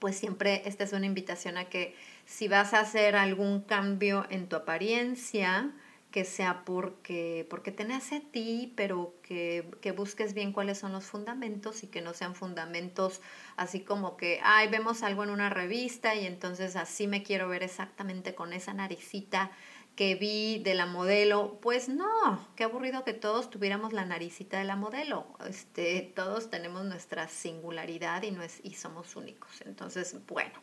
pues 0.00 0.16
siempre 0.16 0.62
esta 0.64 0.82
es 0.82 0.92
una 0.92 1.06
invitación 1.06 1.56
a 1.56 1.66
que 1.66 1.94
si 2.24 2.48
vas 2.48 2.74
a 2.74 2.80
hacer 2.80 3.14
algún 3.14 3.60
cambio 3.60 4.26
en 4.30 4.48
tu 4.48 4.56
apariencia, 4.56 5.70
que 6.10 6.24
sea 6.24 6.64
porque, 6.64 7.46
porque 7.48 7.70
te 7.70 7.84
nace 7.84 8.16
a 8.16 8.20
ti, 8.20 8.72
pero 8.74 9.14
que, 9.22 9.70
que, 9.80 9.92
busques 9.92 10.34
bien 10.34 10.52
cuáles 10.52 10.78
son 10.78 10.90
los 10.90 11.04
fundamentos 11.04 11.84
y 11.84 11.86
que 11.86 12.00
no 12.00 12.14
sean 12.14 12.34
fundamentos 12.34 13.20
así 13.56 13.80
como 13.80 14.16
que, 14.16 14.40
ay, 14.42 14.68
vemos 14.68 15.04
algo 15.04 15.22
en 15.22 15.30
una 15.30 15.50
revista 15.50 16.16
y 16.16 16.26
entonces 16.26 16.74
así 16.74 17.06
me 17.06 17.22
quiero 17.22 17.48
ver 17.48 17.62
exactamente 17.62 18.34
con 18.34 18.52
esa 18.52 18.74
naricita 18.74 19.52
que 19.96 20.14
vi 20.14 20.58
de 20.62 20.74
la 20.74 20.86
modelo. 20.86 21.58
Pues 21.60 21.88
no, 21.88 22.48
qué 22.56 22.64
aburrido 22.64 23.04
que 23.04 23.12
todos 23.12 23.50
tuviéramos 23.50 23.92
la 23.92 24.04
naricita 24.04 24.58
de 24.58 24.64
la 24.64 24.76
modelo. 24.76 25.26
Este, 25.46 26.12
todos 26.14 26.50
tenemos 26.50 26.84
nuestra 26.84 27.28
singularidad 27.28 28.22
y, 28.22 28.30
no 28.30 28.42
es, 28.42 28.60
y 28.62 28.74
somos 28.74 29.16
únicos. 29.16 29.60
Entonces, 29.62 30.16
bueno. 30.26 30.54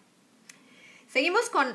Seguimos 1.07 1.49
con, 1.49 1.67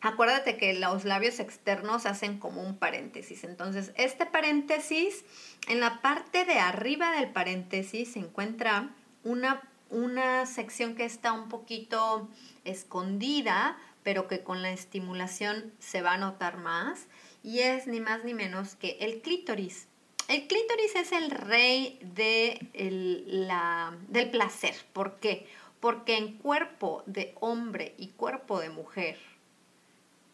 acuérdate 0.00 0.56
que 0.56 0.74
los 0.74 1.04
labios 1.04 1.40
externos 1.40 2.06
hacen 2.06 2.38
como 2.38 2.62
un 2.62 2.78
paréntesis. 2.78 3.44
Entonces, 3.44 3.92
este 3.96 4.24
paréntesis, 4.24 5.24
en 5.68 5.80
la 5.80 6.00
parte 6.00 6.44
de 6.44 6.58
arriba 6.58 7.12
del 7.12 7.30
paréntesis 7.30 8.12
se 8.12 8.20
encuentra 8.20 8.94
una, 9.24 9.68
una 9.90 10.46
sección 10.46 10.94
que 10.94 11.04
está 11.04 11.32
un 11.32 11.48
poquito 11.48 12.28
escondida, 12.64 13.76
pero 14.06 14.28
que 14.28 14.44
con 14.44 14.62
la 14.62 14.70
estimulación 14.70 15.72
se 15.80 16.00
va 16.00 16.12
a 16.12 16.16
notar 16.16 16.58
más, 16.58 17.08
y 17.42 17.58
es 17.62 17.88
ni 17.88 17.98
más 17.98 18.22
ni 18.22 18.34
menos 18.34 18.76
que 18.76 18.98
el 19.00 19.20
clítoris. 19.20 19.88
El 20.28 20.46
clítoris 20.46 20.94
es 20.94 21.10
el 21.10 21.28
rey 21.32 21.98
de 22.14 22.68
la, 23.26 23.98
del 24.06 24.30
placer. 24.30 24.76
¿Por 24.92 25.18
qué? 25.18 25.48
Porque 25.80 26.16
en 26.18 26.38
cuerpo 26.38 27.02
de 27.06 27.34
hombre 27.40 27.96
y 27.98 28.10
cuerpo 28.10 28.60
de 28.60 28.70
mujer, 28.70 29.18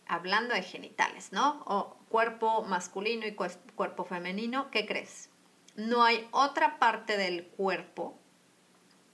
hablando 0.07 0.53
de 0.55 0.63
genitales, 0.63 1.33
¿no? 1.33 1.63
O 1.65 1.97
cuerpo 2.11 2.65
masculino 2.65 3.27
y 3.27 3.33
cuerpo 3.33 4.05
femenino, 4.05 4.71
¿qué 4.71 4.85
crees? 4.85 5.31
No 5.77 6.05
hay 6.05 6.29
otra 6.33 6.79
parte 6.79 7.17
del 7.17 7.47
cuerpo 7.47 8.19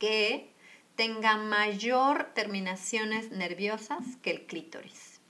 que 0.00 0.52
tenga 0.98 1.36
mayor 1.36 2.32
terminaciones 2.34 3.30
nerviosas 3.30 4.04
que 4.20 4.32
el 4.32 4.46
clítoris. 4.46 5.20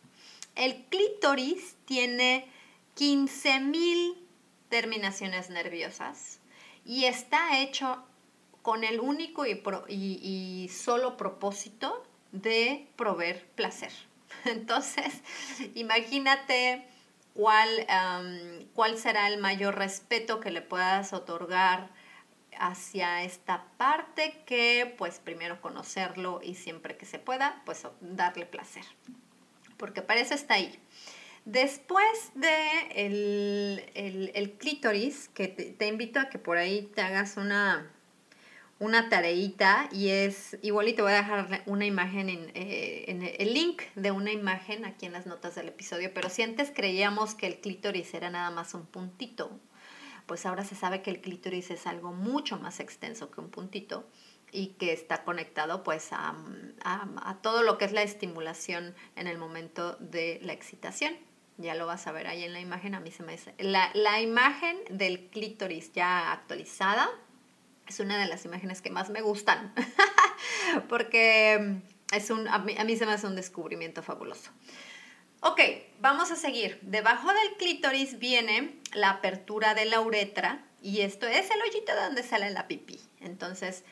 El 0.55 0.87
clítoris 0.87 1.77
tiene 1.85 2.49
15.000 2.97 4.17
terminaciones 4.71 5.51
nerviosas 5.51 6.41
y 6.87 7.05
está 7.05 7.61
hecho 7.61 8.03
con 8.63 8.83
el 8.83 8.99
único 8.99 9.45
y, 9.45 10.71
solo 10.73 11.19
propósito 11.19 12.03
de 12.33 12.89
proveer 12.97 13.47
placer. 13.55 13.93
Entonces, 14.47 15.21
imagínate 15.75 16.83
cuál, 17.35 17.69
cuál 18.75 18.97
será 18.97 19.29
el 19.29 19.37
mayor 19.37 19.77
respeto 19.77 20.41
que 20.41 20.51
le 20.51 20.63
puedas 20.63 21.13
otorgar 21.13 21.91
hacia 22.59 23.23
esta 23.23 23.65
parte 23.77 24.43
que 24.47 24.95
pues 24.99 25.19
primero 25.19 25.61
conocerlo 25.61 26.41
y 26.43 26.55
siempre 26.55 26.97
que 26.97 27.07
se 27.07 27.19
pueda 27.19 27.63
pues 27.65 27.87
darle 28.01 28.47
placer. 28.47 28.85
Porque 29.77 30.03
para 30.03 30.21
eso 30.21 30.35
está 30.35 30.55
ahí. 30.55 30.79
Después 31.45 32.33
de 32.35 32.51
el, 32.95 34.31
el, 34.35 34.53
clítoris, 34.59 35.29
que 35.29 35.49
te, 35.49 35.87
invito 35.87 36.21
a 36.21 36.29
que 36.29 36.39
por 36.39 36.59
ahí 36.59 36.91
te 36.95 37.01
hagas 37.01 37.39
una, 37.39 37.91
una 38.79 39.09
tareita 39.09 39.89
y 39.91 40.11
es, 40.11 40.59
igual 40.61 40.89
y 40.89 40.93
te 40.93 41.01
voy 41.01 41.13
a 41.13 41.23
dejar 41.23 41.63
una 41.65 41.87
imagen, 41.87 42.29
en, 42.29 42.51
eh, 42.55 43.07
en, 43.09 43.23
el 43.23 43.55
link 43.55 43.81
de 43.95 44.11
una 44.11 44.31
imagen 44.31 44.85
aquí 44.85 45.07
en 45.07 45.13
las 45.13 45.25
notas 45.25 45.55
del 45.55 45.69
episodio, 45.69 46.11
pero 46.13 46.29
si 46.29 46.43
antes 46.43 46.71
creíamos 46.71 47.35
que 47.35 47.47
el 47.47 47.61
clítoris 47.61 48.13
era 48.13 48.29
nada 48.29 48.51
más 48.51 48.75
un 48.75 48.85
puntito, 48.85 49.59
pues 50.29 50.47
ahora 50.47 50.65
se 50.65 50.77
sabe 50.77 51.03
que 51.03 51.11
el 51.11 51.21
clítoris 51.21 51.71
es 51.73 51.89
algo 51.89 52.13
mucho 52.13 52.59
más 52.59 52.79
extenso 52.79 53.33
que 53.33 53.41
un 53.41 53.51
puntito 53.51 54.07
y 54.53 54.69
que 54.79 54.93
está 54.93 55.25
conectado 55.25 55.83
pues 55.83 56.11
a, 56.13 56.37
todo 57.43 57.63
lo 57.63 57.79
que 57.79 57.87
es 57.87 57.93
la 57.93 58.03
estimulación 58.03 58.95
en 59.17 59.27
el 59.27 59.39
momento 59.39 59.97
de 59.97 60.39
la 60.43 60.53
excitación. 60.53 61.15
Ya 61.57 61.75
lo 61.75 61.87
vas 61.87 62.07
a 62.07 62.13
ver 62.13 62.29
ahí 62.29 62.45
en 62.45 62.53
la 62.53 62.61
imagen, 62.61 62.95
a 62.95 63.01
mí 63.01 63.11
se 63.11 63.25
me. 63.25 63.37
La, 63.59 63.91
la 63.95 64.21
imagen 64.21 64.77
del 64.91 65.29
clítoris 65.29 65.93
ya 65.93 66.31
actualizada 66.31 67.09
es 67.89 67.99
una 67.99 68.19
de 68.19 68.29
las 68.29 68.45
imágenes 68.45 68.81
que 68.81 68.91
más 68.91 69.11
me 69.11 69.23
gustan, 69.23 69.75
porque 70.89 71.81
es 72.13 72.31
un, 72.31 72.47
a, 72.49 72.59
mí, 72.59 72.77
a 72.79 72.85
mí 72.85 72.97
se 72.97 73.07
me 73.07 73.13
hace 73.13 73.27
un 73.27 73.35
descubrimiento 73.35 74.03
fabuloso. 74.03 74.51
Ok, 75.41 75.61
vamos 76.01 76.31
a 76.33 76.37
seguir. 76.37 76.79
Debajo 76.83 77.29
del 77.29 77.57
clítoris 77.59 78.19
viene 78.19 78.77
la 78.93 79.11
apertura 79.11 79.75
de 79.75 79.85
la 79.85 80.01
uretra 80.01 80.65
y 80.83 81.03
esto 81.03 81.27
es 81.27 81.51
el 81.51 81.61
hoyito 81.63 81.95
de 81.95 82.03
donde 82.03 82.23
sale 82.23 82.51
la 82.51 82.67
pipí. 82.67 82.99
Entonces, 83.21 83.85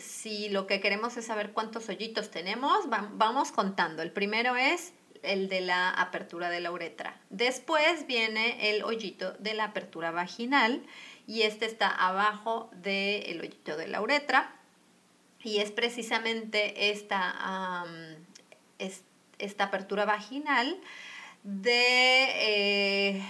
si 0.00 0.48
lo 0.48 0.66
que 0.66 0.80
queremos 0.80 1.16
es 1.16 1.26
saber 1.26 1.52
cuántos 1.52 1.88
hoyitos 1.88 2.30
tenemos, 2.30 2.88
vamos 2.88 3.52
contando. 3.52 4.02
El 4.02 4.10
primero 4.10 4.56
es 4.56 4.94
el 5.22 5.48
de 5.48 5.60
la 5.60 5.90
apertura 5.90 6.48
de 6.48 6.60
la 6.60 6.70
uretra. 6.70 7.20
Después 7.30 8.06
viene 8.06 8.70
el 8.70 8.84
hoyito 8.84 9.32
de 9.32 9.54
la 9.54 9.64
apertura 9.64 10.12
vaginal 10.12 10.82
y 11.26 11.42
este 11.42 11.66
está 11.66 11.88
abajo 11.88 12.70
del 12.72 13.40
hoyito 13.40 13.76
de 13.76 13.88
la 13.88 14.00
uretra 14.00 14.54
y 15.42 15.58
es 15.58 15.70
precisamente 15.72 16.90
esta, 16.90 17.84
esta 19.38 19.64
apertura 19.64 20.04
vaginal 20.04 20.78
de... 21.42 22.26
Eh, 22.40 23.22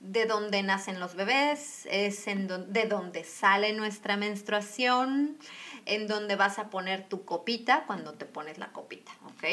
de 0.00 0.24
donde 0.24 0.62
nacen 0.62 0.98
los 0.98 1.14
bebés, 1.14 1.86
es 1.90 2.26
en 2.26 2.48
de 2.72 2.84
donde 2.86 3.22
sale 3.22 3.74
nuestra 3.74 4.16
menstruación, 4.16 5.36
en 5.84 6.06
donde 6.06 6.36
vas 6.36 6.58
a 6.58 6.70
poner 6.70 7.06
tu 7.06 7.26
copita 7.26 7.84
cuando 7.86 8.14
te 8.14 8.24
pones 8.24 8.56
la 8.56 8.72
copita, 8.72 9.12
¿ok? 9.26 9.44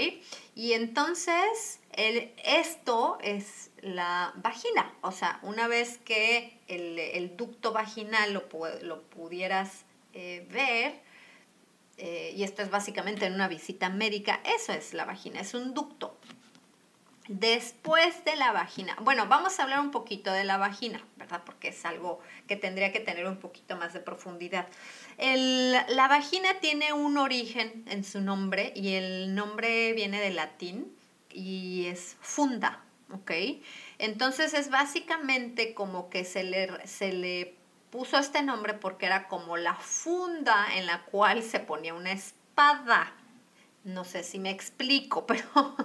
Y 0.56 0.72
entonces 0.72 1.82
el, 1.92 2.32
esto 2.46 3.18
es 3.22 3.72
la 3.82 4.34
vagina, 4.38 4.94
o 5.02 5.12
sea, 5.12 5.40
una 5.42 5.68
vez 5.68 5.98
que 5.98 6.58
el, 6.70 7.36
ducto 7.36 7.74
vaginal 7.74 8.34
lo, 8.34 8.48
lo 8.84 9.02
pudieras 9.04 9.84
eh, 10.14 10.48
ver, 10.50 11.02
eh, 11.98 12.34
y 12.36 12.44
esto 12.44 12.62
es 12.62 12.70
básicamente 12.70 13.26
en 13.26 13.34
una 13.34 13.48
visita 13.48 13.90
médica, 13.90 14.40
eso 14.44 14.74
es 14.74 14.94
la 14.94 15.06
vagina, 15.06 15.40
es 15.40 15.54
un 15.54 15.74
ducto, 15.74 16.18
Después 17.28 18.24
de 18.24 18.38
la 18.38 18.54
vagina, 18.54 18.96
bueno, 19.02 19.28
vamos 19.28 19.60
a 19.60 19.64
hablar 19.64 19.82
un 19.82 19.92
poquito 19.92 20.32
de 20.32 20.46
la 20.46 20.56
vagina, 20.56 21.04
¿verdad? 21.18 21.42
Porque 21.46 21.70
es 21.70 21.86
algo 21.86 22.22
que 22.48 22.56
tendría 22.56 22.94
que 22.94 23.02
tener 23.02 23.28
un 23.28 23.38
poquito 23.38 23.76
más 23.76 23.94
de 23.94 24.00
profundidad. 24.00 24.68
la 25.18 26.08
vagina 26.08 26.48
tiene 26.62 26.94
un 26.94 27.18
origen 27.18 27.84
en 27.90 28.06
su 28.06 28.22
nombre 28.22 28.72
y 28.76 28.94
el 28.94 29.36
nombre 29.36 29.92
viene 29.92 30.22
del 30.22 30.38
latín 30.38 30.96
y 31.30 31.88
es 31.88 32.16
funda, 32.22 32.82
¿ok? 33.12 33.32
Entonces 33.98 34.54
es 34.54 34.70
básicamente 34.70 35.74
como 35.74 36.10
que 36.10 36.24
se 36.24 36.44
le, 36.44 36.88
se 36.88 37.12
le 37.12 37.57
puso 37.90 38.18
este 38.18 38.42
nombre 38.44 38.74
porque 38.74 39.06
era 39.06 39.28
como 39.28 39.58
la 39.58 39.76
funda 39.76 40.68
en 40.76 40.86
la 40.86 41.04
cual 41.04 41.44
se 41.44 41.60
ponía 41.60 41.94
una 41.94 42.12
espada. 42.12 43.14
No 43.84 44.04
sé 44.04 44.24
si 44.24 44.40
me 44.40 44.50
explico, 44.50 45.26
pero 45.28 45.76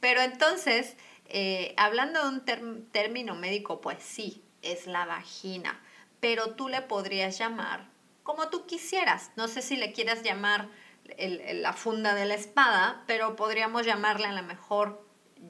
pero 0.00 0.20
entonces, 0.20 0.96
eh, 1.26 1.74
hablando 1.76 2.22
de 2.22 2.28
un 2.54 2.86
término 2.90 3.34
médico, 3.34 3.80
pues 3.80 4.02
sí, 4.02 4.42
es 4.62 4.86
la 4.86 5.04
vagina, 5.04 5.80
pero 6.20 6.54
tú 6.54 6.68
le 6.68 6.82
podrías 6.82 7.38
llamar 7.38 7.96
como 8.26 8.48
tú 8.48 8.66
quisieras. 8.66 9.30
No 9.36 9.46
sé 9.48 9.62
si 9.62 9.76
le 9.76 9.92
quieras 9.92 10.22
llamar 10.22 10.68
la 11.16 11.72
funda 11.72 12.14
de 12.14 12.26
la 12.26 12.34
espada, 12.34 13.04
pero 13.06 13.36
podríamos 13.36 13.86
llamarle 13.86 14.26
a 14.26 14.32
lo 14.32 14.42
mejor 14.42 15.06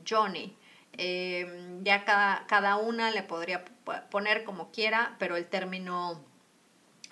Johnny. 0.09 0.56
Em, 0.98 1.85
ya 1.85 2.04
cada, 2.04 2.46
cada 2.46 2.76
una 2.76 3.11
le 3.11 3.22
podría 3.22 3.64
poner 4.11 4.44
como 4.44 4.70
quiera, 4.70 5.16
pero 5.18 5.37
el 5.37 5.46
término, 5.46 6.24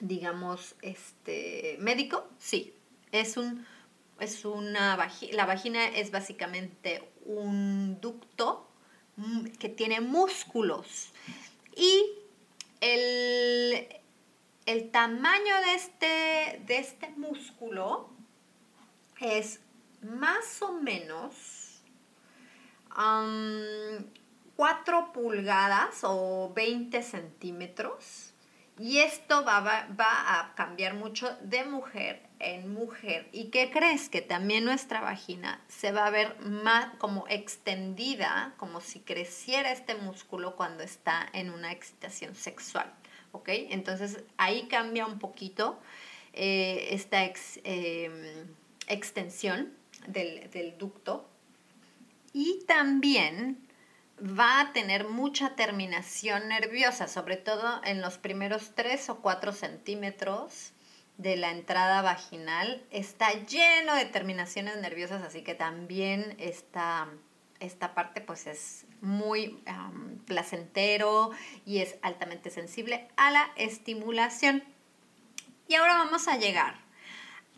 digamos, 0.00 0.74
este, 0.82 1.76
médico, 1.80 2.28
sí, 2.38 2.74
es 3.12 3.36
un, 3.36 3.66
es 4.20 4.44
una 4.44 4.96
la 5.32 5.46
vagina 5.46 5.86
es 5.86 6.10
básicamente 6.10 7.08
un 7.26 8.00
ducto 8.00 8.68
mm, 9.16 9.46
que 9.58 9.68
tiene 9.68 10.00
músculos. 10.00 11.12
Y 11.76 12.12
el, 12.80 13.88
tamaño 14.92 15.60
de 15.66 15.74
este, 15.74 16.62
de 16.66 16.78
este 16.78 17.08
músculo 17.10 18.10
es 19.20 19.60
más 20.02 20.62
o 20.62 20.72
menos 20.72 21.63
4 22.94 25.12
pulgadas 25.12 26.00
o 26.02 26.52
20 26.54 27.02
centímetros 27.02 28.34
y 28.78 28.98
esto 28.98 29.44
va, 29.44 29.60
va, 29.60 30.40
a 30.40 30.54
cambiar 30.56 30.94
mucho 30.94 31.36
de 31.42 31.64
mujer 31.64 32.20
en 32.40 32.72
mujer. 32.72 33.28
¿Y 33.30 33.50
qué 33.50 33.70
crees? 33.70 34.08
Que 34.08 34.20
también 34.20 34.64
nuestra 34.64 35.00
vagina 35.00 35.62
se 35.68 35.92
va 35.92 36.06
a 36.06 36.10
ver 36.10 36.36
más 36.40 36.92
como 36.98 37.24
extendida, 37.28 38.54
como 38.56 38.80
si 38.80 38.98
creciera 38.98 39.70
este 39.70 39.94
músculo 39.94 40.56
cuando 40.56 40.82
está 40.82 41.28
en 41.32 41.50
una 41.50 41.70
excitación 41.70 42.34
sexual. 42.34 42.92
¿Ok? 43.30 43.48
Entonces 43.48 44.24
ahí 44.38 44.66
cambia 44.66 45.06
un 45.06 45.20
poquito 45.20 45.78
eh, 46.32 46.88
esta 46.90 47.24
em, 47.24 48.48
extensión 48.88 49.72
del 50.08 50.74
ducto. 50.78 51.28
Y 52.34 52.64
también 52.66 53.66
va 54.20 54.60
a 54.60 54.72
tener 54.72 55.08
mucha 55.08 55.54
terminación 55.54 56.48
nerviosa, 56.48 57.08
sobre 57.08 57.36
todo 57.36 57.80
en 57.84 58.00
los 58.00 58.18
primeros 58.18 58.74
3 58.74 59.10
o 59.10 59.20
4 59.20 59.52
centímetros 59.52 60.72
de 61.16 61.36
la 61.36 61.50
entrada 61.50 62.02
vaginal. 62.02 62.84
Está 62.90 63.32
lleno 63.32 63.94
de 63.94 64.06
terminaciones 64.06 64.76
nerviosas, 64.78 65.22
así 65.22 65.42
que 65.42 65.54
también 65.54 66.34
esta, 66.38 67.08
esta 67.60 67.94
parte 67.94 68.20
pues 68.20 68.46
es 68.46 68.84
muy 69.00 69.62
placentero 70.26 71.30
y 71.64 71.78
es 71.78 71.96
altamente 72.02 72.50
sensible 72.50 73.08
a 73.16 73.30
la 73.30 73.50
estimulación. 73.56 74.64
Y 75.68 75.76
ahora 75.76 75.98
vamos 75.98 76.28
a 76.28 76.36
llegar 76.36 76.76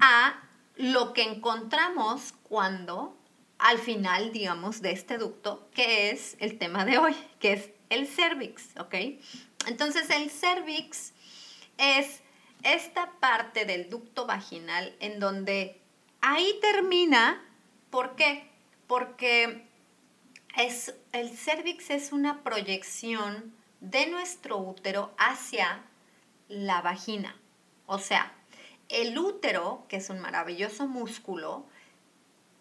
a 0.01 0.43
lo 0.77 1.15
que 1.15 1.23
encontramos 1.23 2.35
cuando 2.43 3.16
al 3.59 3.79
final, 3.79 4.33
digamos, 4.33 4.83
de 4.83 4.93
este 4.93 5.19
ducto, 5.19 5.69
que 5.75 6.11
es 6.11 6.37
el 6.41 6.59
tema 6.59 6.85
de 6.85 6.99
hoy, 6.99 7.17
que 7.41 7.53
es 7.53 7.71
el 7.89 8.07
cervix, 8.07 8.77
¿ok? 8.79 8.95
Entonces 9.67 10.11
el 10.11 10.31
cervix 10.31 11.13
es 11.79 12.23
esta 12.63 13.13
parte 13.21 13.65
del 13.65 13.89
ducto 13.89 14.27
vaginal 14.27 14.95
en 15.01 15.21
donde 15.21 15.81
ahí 16.21 16.59
termina, 16.61 17.43
¿por 17.91 18.17
qué? 18.17 18.51
Porque 18.87 19.67
es, 20.57 20.95
el 21.13 21.37
cervix 21.37 21.91
es 21.91 22.13
una 22.13 22.43
proyección 22.43 23.55
de 23.81 24.07
nuestro 24.07 24.59
útero 24.59 25.15
hacia 25.19 25.83
la 26.49 26.83
vagina. 26.83 27.37
O 27.87 27.99
sea, 27.99 28.33
el 28.89 29.19
útero, 29.19 29.85
que 29.89 29.97
es 29.97 30.11
un 30.11 30.21
maravilloso 30.21 30.87
músculo, 30.87 31.67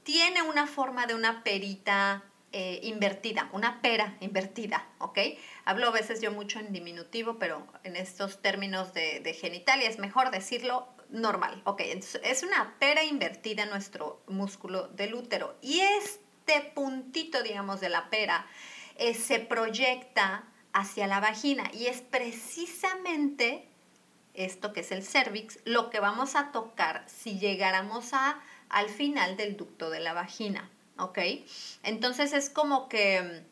tiene 0.06 0.44
una 0.44 0.68
forma 0.68 1.08
de 1.08 1.16
una 1.16 1.44
perita 1.44 2.24
eh, 2.54 2.80
invertida, 2.84 3.50
una 3.52 3.82
pera 3.82 4.16
invertida, 4.22 4.88
¿ok? 5.00 5.20
Hablo 5.66 5.88
a 5.88 5.92
veces 5.92 6.22
yo 6.22 6.32
mucho 6.32 6.60
en 6.60 6.72
diminutivo, 6.72 7.38
pero 7.38 7.68
en 7.84 7.98
estos 7.98 8.42
términos 8.42 8.94
de, 8.94 9.38
genitalia 9.38 9.90
es 9.90 9.98
mejor 9.98 10.32
decirlo 10.32 10.88
normal, 11.10 11.62
¿ok? 11.66 11.82
es 11.82 12.44
una 12.44 12.76
pera 12.80 13.04
invertida 13.04 13.64
en 13.64 13.70
nuestro 13.70 14.22
músculo 14.28 14.88
del 14.90 15.16
útero 15.16 15.58
y 15.62 15.82
este 15.82 16.72
puntito, 16.74 17.44
digamos, 17.44 17.82
de 17.82 17.90
la 17.90 18.10
pera 18.10 18.48
eh, 18.98 19.14
se 19.14 19.40
proyecta 19.40 20.46
hacia 20.72 21.08
la 21.08 21.20
vagina 21.20 21.70
y 21.74 21.88
es 21.88 22.02
precisamente 22.02 23.68
esto 24.34 24.72
que 24.72 24.82
es 24.82 24.92
el 24.92 25.04
cervix 25.04 25.60
lo 25.66 25.90
que 25.90 26.00
vamos 26.00 26.36
a 26.36 26.52
tocar 26.52 27.06
si 27.08 27.40
llegáramos 27.40 28.14
a 28.14 28.40
al 28.76 28.90
final 28.90 29.38
del 29.38 29.56
ducto 29.58 29.90
de 29.90 30.02
la 30.02 30.14
vagina. 30.14 30.70
¿ok? 30.98 31.20
Entonces 31.84 32.34
es 32.34 32.50
como 32.50 32.90
que 32.90 33.44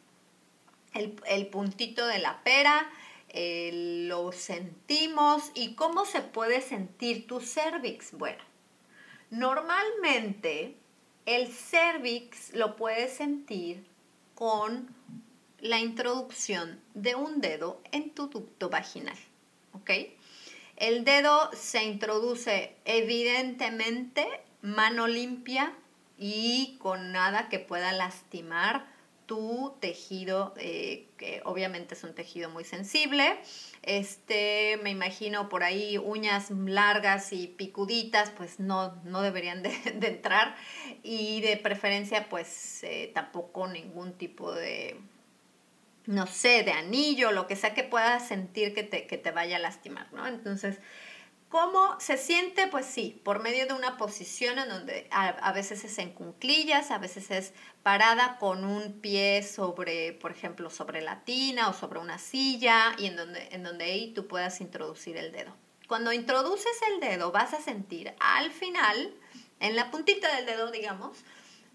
el, 0.94 1.16
el 1.26 1.48
puntito 1.48 2.06
de 2.06 2.20
la 2.20 2.44
pera, 2.44 2.90
eh, 3.30 4.06
lo 4.08 4.32
sentimos 4.32 5.52
y 5.56 5.74
cómo 5.74 6.06
se 6.06 6.22
puede 6.22 6.62
sentir 6.62 7.26
tu 7.26 7.40
cervix. 7.40 8.12
Bueno, 8.14 8.44
normalmente 9.32 10.76
el 11.26 11.48
cervix 11.48 12.54
lo 12.54 12.76
puedes 12.76 13.14
sentir 13.14 13.84
con 14.36 14.94
la 15.62 15.80
introducción 15.80 16.80
de 16.94 17.16
un 17.16 17.42
dedo 17.42 17.82
en 17.92 18.12
tu 18.12 18.28
ducto 18.28 18.70
vaginal, 18.70 19.18
¿ok? 19.74 19.90
El 20.76 21.06
dedo 21.06 21.50
se 21.54 21.84
introduce 21.84 22.76
evidentemente 22.86 24.28
mano 24.64 25.08
limpia 25.08 25.74
y 26.18 26.78
con 26.80 27.12
nada 27.12 27.50
que 27.50 27.60
pueda 27.60 27.92
lastimar 27.92 28.92
tu 29.26 29.76
tejido, 29.80 30.54
eh, 30.58 31.08
que 31.18 31.42
obviamente 31.46 31.96
es 31.96 32.04
un 32.04 32.14
tejido 32.14 32.50
muy 32.50 32.64
sensible. 32.64 33.40
Este, 33.82 34.80
me 34.84 34.90
imagino 34.90 35.50
por 35.50 35.64
ahí 35.64 35.98
uñas 35.98 36.50
largas 36.52 37.32
y 37.34 37.48
picuditas, 37.48 38.32
pues 38.32 38.60
no, 38.60 38.96
no 39.04 39.22
deberían 39.22 39.64
de, 39.64 39.72
entrar. 40.02 40.56
Y 41.04 41.42
de 41.42 41.58
preferencia, 41.58 42.30
pues 42.30 42.84
eh, 42.84 43.12
tampoco 43.14 43.68
ningún 43.68 44.14
tipo 44.14 44.54
de, 44.54 44.98
no 46.06 46.28
sé, 46.28 46.64
de 46.64 46.72
anillo, 46.72 47.32
lo 47.32 47.48
que 47.48 47.56
sea 47.56 47.74
que 47.74 47.84
puedas 47.84 48.28
sentir 48.28 48.74
que 48.74 48.84
te, 48.84 49.08
que 49.08 49.18
te 49.18 49.32
vaya 49.32 49.58
a 49.58 49.60
lastimar, 49.60 50.12
¿no? 50.14 50.28
Entonces, 50.28 50.80
¿Cómo 51.54 52.00
se 52.00 52.18
siente? 52.18 52.66
Pues 52.66 52.88
sí, 52.88 53.22
por 53.24 53.40
medio 53.40 53.68
de 53.68 53.74
una 53.74 53.96
posición 53.96 54.58
en 54.58 54.70
donde 54.70 55.08
a, 55.12 55.52
veces 55.52 55.84
es 55.84 56.00
en 56.00 56.10
cunclillas, 56.10 56.90
a 56.90 56.98
veces 56.98 57.30
es 57.30 57.54
parada 57.84 58.40
con 58.40 58.64
un 58.64 58.94
pie 59.02 59.44
sobre, 59.44 60.14
por 60.14 60.32
ejemplo, 60.32 60.72
sobre 60.72 61.04
la 61.04 61.24
tina 61.26 61.70
o 61.70 61.74
sobre 61.74 62.00
una 62.00 62.18
silla 62.18 62.96
y 62.98 63.06
en 63.06 63.18
donde, 63.18 63.50
en 63.52 63.62
donde 63.62 63.86
ahí 63.86 64.14
tú 64.16 64.26
puedas 64.26 64.62
introducir 64.62 65.16
el 65.16 65.32
dedo. 65.32 65.56
Cuando 65.88 66.12
introduces 66.12 66.74
el 66.92 67.00
dedo 67.00 67.32
vas 67.32 67.54
a 67.54 67.62
sentir 67.62 68.16
al 68.20 68.52
final, 68.52 69.14
en 69.60 69.76
la 69.76 69.92
puntita 69.92 70.36
del 70.36 70.48
dedo, 70.48 70.72
digamos, 70.72 71.20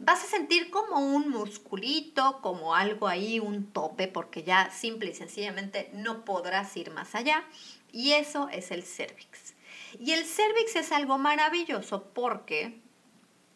vas 0.00 0.24
a 0.24 0.26
sentir 0.26 0.70
como 0.70 0.98
un 0.98 1.30
musculito, 1.30 2.40
como 2.42 2.74
algo 2.74 3.06
ahí, 3.06 3.38
un 3.38 3.70
tope, 3.70 4.08
porque 4.08 4.42
ya 4.42 4.72
simple 4.72 5.10
y 5.10 5.14
sencillamente 5.14 5.88
no 5.92 6.24
podrás 6.24 6.76
ir 6.76 6.90
más 6.90 7.14
allá. 7.14 7.44
Y 7.92 8.14
eso 8.14 8.48
es 8.50 8.72
el 8.72 8.82
cervix. 8.82 9.54
Y 9.98 10.12
el 10.12 10.24
cervix 10.24 10.76
es 10.76 10.92
algo 10.92 11.18
maravilloso 11.18 12.04
porque 12.12 12.80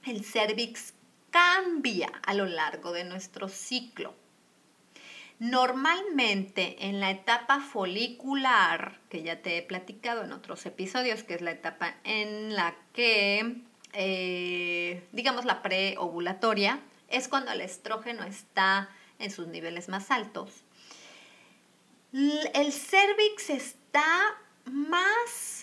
el 0.04 0.24
cervix 0.24 0.94
cambia 1.30 2.12
a 2.24 2.34
lo 2.34 2.46
largo 2.46 2.92
de 2.92 3.04
nuestro 3.04 3.48
ciclo. 3.48 4.14
Normalmente 5.38 6.86
en 6.86 7.00
la 7.00 7.10
etapa 7.10 7.60
folicular, 7.60 9.00
que 9.08 9.22
ya 9.22 9.42
te 9.42 9.58
he 9.58 9.62
platicado 9.62 10.22
en 10.22 10.32
otros 10.32 10.64
episodios, 10.66 11.24
que 11.24 11.34
es 11.34 11.40
la 11.40 11.50
etapa 11.50 11.96
en 12.04 12.54
la 12.54 12.76
que, 12.92 13.56
eh, 13.92 15.08
digamos, 15.10 15.44
la 15.44 15.62
preovulatoria, 15.62 16.80
es 17.08 17.26
cuando 17.28 17.50
el 17.50 17.60
estrógeno 17.60 18.22
está 18.22 18.88
en 19.18 19.30
sus 19.30 19.48
niveles 19.48 19.88
más 19.88 20.10
altos. 20.10 20.62
El 22.12 22.72
cervix 22.72 23.50
está 23.50 24.06
más 24.66 25.61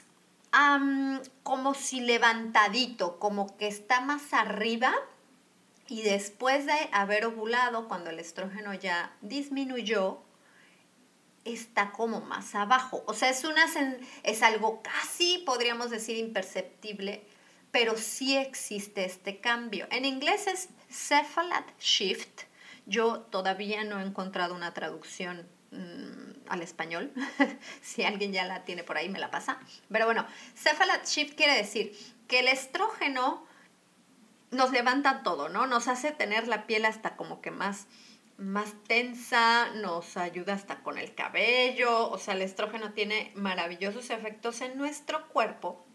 como 1.44 1.74
si 1.74 2.02
levantadito, 2.02 3.20
como 3.20 3.58
que 3.58 3.68
está 3.68 4.02
más 4.02 4.34
arriba 4.34 4.94
y 5.88 6.04
después 6.04 6.66
de 6.66 6.90
haber 6.92 7.26
ovulado, 7.26 7.88
cuando 7.88 8.12
el 8.12 8.20
estrógeno 8.20 8.74
ya 8.74 9.16
disminuyó, 9.22 10.22
está 11.46 11.92
como 11.92 12.22
más 12.22 12.54
abajo. 12.54 13.04
O 13.08 13.14
sea, 13.14 13.30
es, 13.30 13.44
una, 13.44 13.66
es 14.24 14.44
algo 14.44 14.82
casi, 14.84 15.40
podríamos 15.46 15.90
decir, 15.90 16.18
imperceptible, 16.18 17.24
pero 17.72 17.98
sí 17.98 18.38
existe 18.38 19.06
este 19.06 19.40
cambio. 19.40 19.88
En 19.90 20.06
inglés 20.06 20.48
es 20.48 20.70
cephalad 20.90 21.66
shift. 21.80 22.44
Yo 22.86 23.22
todavía 23.22 23.84
no 23.84 24.00
he 24.00 24.04
encontrado 24.04 24.56
una 24.56 24.74
traducción 24.74 25.48
Mm, 25.72 26.48
al 26.50 26.62
español. 26.64 27.12
si 27.82 28.04
alguien 28.04 28.34
ya 28.34 28.46
la 28.46 28.66
tiene 28.66 28.84
por 28.84 28.98
ahí, 28.98 29.08
me 29.08 29.20
la 29.20 29.30
pasa. 29.30 29.60
Pero 29.92 30.06
bueno, 30.06 30.26
cephalad 30.56 31.06
shift 31.06 31.36
quiere 31.36 31.56
decir 31.56 31.96
que 32.28 32.40
el 32.40 32.48
estrógeno 32.48 33.46
nos 34.52 34.72
levanta 34.72 35.22
todo, 35.22 35.48
¿no? 35.50 35.68
Nos 35.68 35.88
hace 35.88 36.12
tener 36.12 36.48
la 36.48 36.66
piel 36.66 36.86
hasta 36.86 37.16
como 37.16 37.40
que 37.40 37.52
más, 37.52 37.86
más 38.38 38.74
tensa, 38.88 39.70
nos 39.76 40.18
ayuda 40.18 40.54
hasta 40.54 40.82
con 40.82 40.98
el 40.98 41.14
cabello, 41.14 42.10
o 42.10 42.18
sea, 42.18 42.34
el 42.34 42.42
estrógeno 42.42 42.94
tiene 42.94 43.32
maravillosos 43.36 44.10
efectos 44.10 44.62
en 44.62 44.76
nuestro 44.76 45.28
cuerpo, 45.28 45.86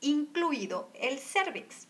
incluido 0.00 0.88
el 0.94 1.18
cervix. 1.18 1.88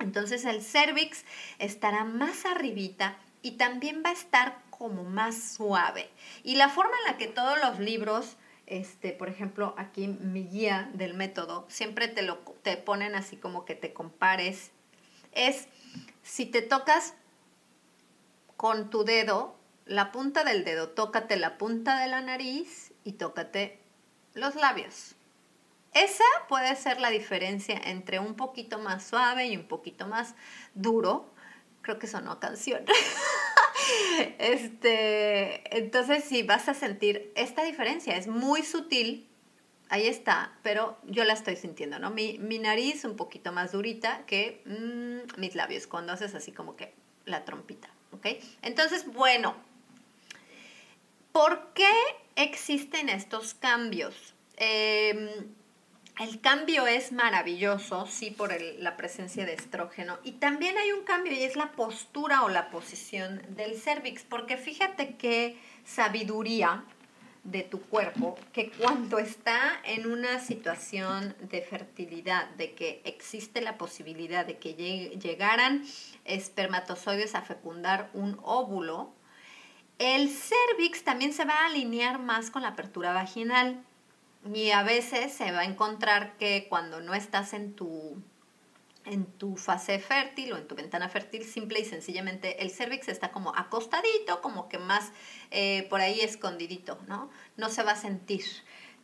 Entonces 0.00 0.44
el 0.44 0.62
cervix 0.62 1.24
estará 1.60 2.04
más 2.04 2.44
arribita 2.44 3.18
y 3.40 3.52
también 3.52 4.02
va 4.04 4.10
a 4.10 4.14
estar 4.14 4.65
como 4.78 5.04
más 5.04 5.54
suave. 5.54 6.10
Y 6.42 6.56
la 6.56 6.68
forma 6.68 6.92
en 6.98 7.12
la 7.12 7.18
que 7.18 7.26
todos 7.26 7.58
los 7.62 7.78
libros, 7.78 8.36
este, 8.66 9.12
por 9.12 9.28
ejemplo, 9.28 9.74
aquí 9.76 10.08
mi 10.08 10.44
guía 10.44 10.90
del 10.94 11.14
método, 11.14 11.66
siempre 11.68 12.08
te 12.08 12.22
lo 12.22 12.38
te 12.62 12.76
ponen 12.76 13.14
así 13.14 13.36
como 13.36 13.64
que 13.64 13.74
te 13.74 13.92
compares, 13.92 14.72
es 15.32 15.68
si 16.22 16.46
te 16.46 16.62
tocas 16.62 17.14
con 18.56 18.90
tu 18.90 19.04
dedo, 19.04 19.56
la 19.84 20.10
punta 20.10 20.42
del 20.42 20.64
dedo, 20.64 20.88
tócate 20.90 21.36
la 21.36 21.58
punta 21.58 22.00
de 22.00 22.08
la 22.08 22.20
nariz 22.20 22.92
y 23.04 23.12
tócate 23.12 23.78
los 24.34 24.56
labios. 24.56 25.14
Esa 25.92 26.24
puede 26.48 26.74
ser 26.76 27.00
la 27.00 27.10
diferencia 27.10 27.80
entre 27.84 28.18
un 28.18 28.34
poquito 28.34 28.78
más 28.78 29.06
suave 29.06 29.46
y 29.46 29.56
un 29.56 29.66
poquito 29.66 30.06
más 30.06 30.34
duro. 30.74 31.32
Creo 31.80 31.98
que 31.98 32.06
sonó 32.06 32.40
canción. 32.40 32.84
este, 34.38 35.76
entonces 35.76 36.24
sí, 36.24 36.42
vas 36.42 36.68
a 36.68 36.74
sentir 36.74 37.32
esta 37.34 37.64
diferencia, 37.64 38.16
es 38.16 38.26
muy 38.26 38.62
sutil, 38.62 39.28
ahí 39.88 40.06
está, 40.06 40.52
pero 40.62 40.98
yo 41.04 41.24
la 41.24 41.32
estoy 41.32 41.56
sintiendo, 41.56 41.98
¿no? 41.98 42.10
Mi, 42.10 42.38
nariz 42.58 43.04
un 43.04 43.16
poquito 43.16 43.52
más 43.52 43.72
durita 43.72 44.24
que 44.26 44.62
mm, 44.66 45.40
mis 45.40 45.54
labios, 45.54 45.86
cuando 45.86 46.12
haces 46.12 46.34
así 46.34 46.52
como 46.52 46.76
que 46.76 46.94
la 47.24 47.44
trompita, 47.44 47.88
¿ok? 48.12 48.26
Entonces, 48.62 49.06
bueno, 49.12 49.54
¿por 51.32 51.72
qué 51.74 51.92
existen 52.36 53.08
estos 53.08 53.54
cambios? 53.54 54.34
Eh, 54.56 55.46
el 56.18 56.40
cambio 56.40 56.86
es 56.86 57.12
maravilloso, 57.12 58.06
sí, 58.06 58.30
por 58.30 58.54
la 58.78 58.96
presencia 58.96 59.44
de 59.44 59.52
estrógeno. 59.52 60.18
Y 60.24 60.32
también 60.32 60.78
hay 60.78 60.92
un 60.92 61.04
cambio 61.04 61.32
y 61.32 61.42
es 61.42 61.56
la 61.56 61.72
postura 61.72 62.42
o 62.44 62.48
la 62.48 62.70
posición 62.70 63.42
del 63.50 63.76
cervix, 63.76 64.22
porque 64.24 64.56
fíjate 64.56 65.16
qué 65.16 65.58
sabiduría 65.84 66.84
de 67.44 67.62
tu 67.62 67.80
cuerpo 67.80 68.36
que 68.52 68.70
cuando 68.72 69.18
está 69.18 69.80
en 69.84 70.10
una 70.10 70.40
situación 70.40 71.36
de 71.40 71.62
fertilidad, 71.62 72.48
de 72.56 72.74
que 72.74 73.02
existe 73.04 73.60
la 73.60 73.78
posibilidad 73.78 74.44
de 74.44 74.58
que 74.58 74.74
llegaran 74.74 75.84
espermatozoides 76.24 77.34
a 77.34 77.42
fecundar 77.42 78.10
un 78.14 78.40
óvulo, 78.42 79.12
el 79.98 80.28
cervix 80.28 81.04
también 81.04 81.32
se 81.32 81.44
va 81.44 81.54
a 81.54 81.66
alinear 81.66 82.18
más 82.18 82.50
con 82.50 82.62
la 82.62 82.68
apertura 82.68 83.12
vaginal. 83.12 83.84
Y 84.52 84.70
a 84.70 84.82
veces 84.82 85.32
se 85.32 85.50
va 85.52 85.60
a 85.60 85.64
encontrar 85.64 86.36
que 86.36 86.66
cuando 86.68 87.00
no 87.00 87.14
estás 87.14 87.52
en 87.52 87.74
tu, 87.74 88.22
en 89.04 89.24
tu 89.24 89.56
fase 89.56 89.98
fértil 89.98 90.52
o 90.52 90.56
en 90.56 90.66
tu 90.66 90.74
ventana 90.74 91.08
fértil, 91.08 91.44
simple 91.44 91.80
y 91.80 91.84
sencillamente 91.84 92.62
el 92.62 92.70
cervix 92.70 93.08
está 93.08 93.32
como 93.32 93.54
acostadito, 93.56 94.40
como 94.42 94.68
que 94.68 94.78
más 94.78 95.12
eh, 95.50 95.86
por 95.88 96.00
ahí 96.00 96.20
escondidito, 96.20 96.98
¿no? 97.06 97.30
No 97.56 97.68
se 97.70 97.82
va 97.82 97.92
a 97.92 97.96
sentir 97.96 98.44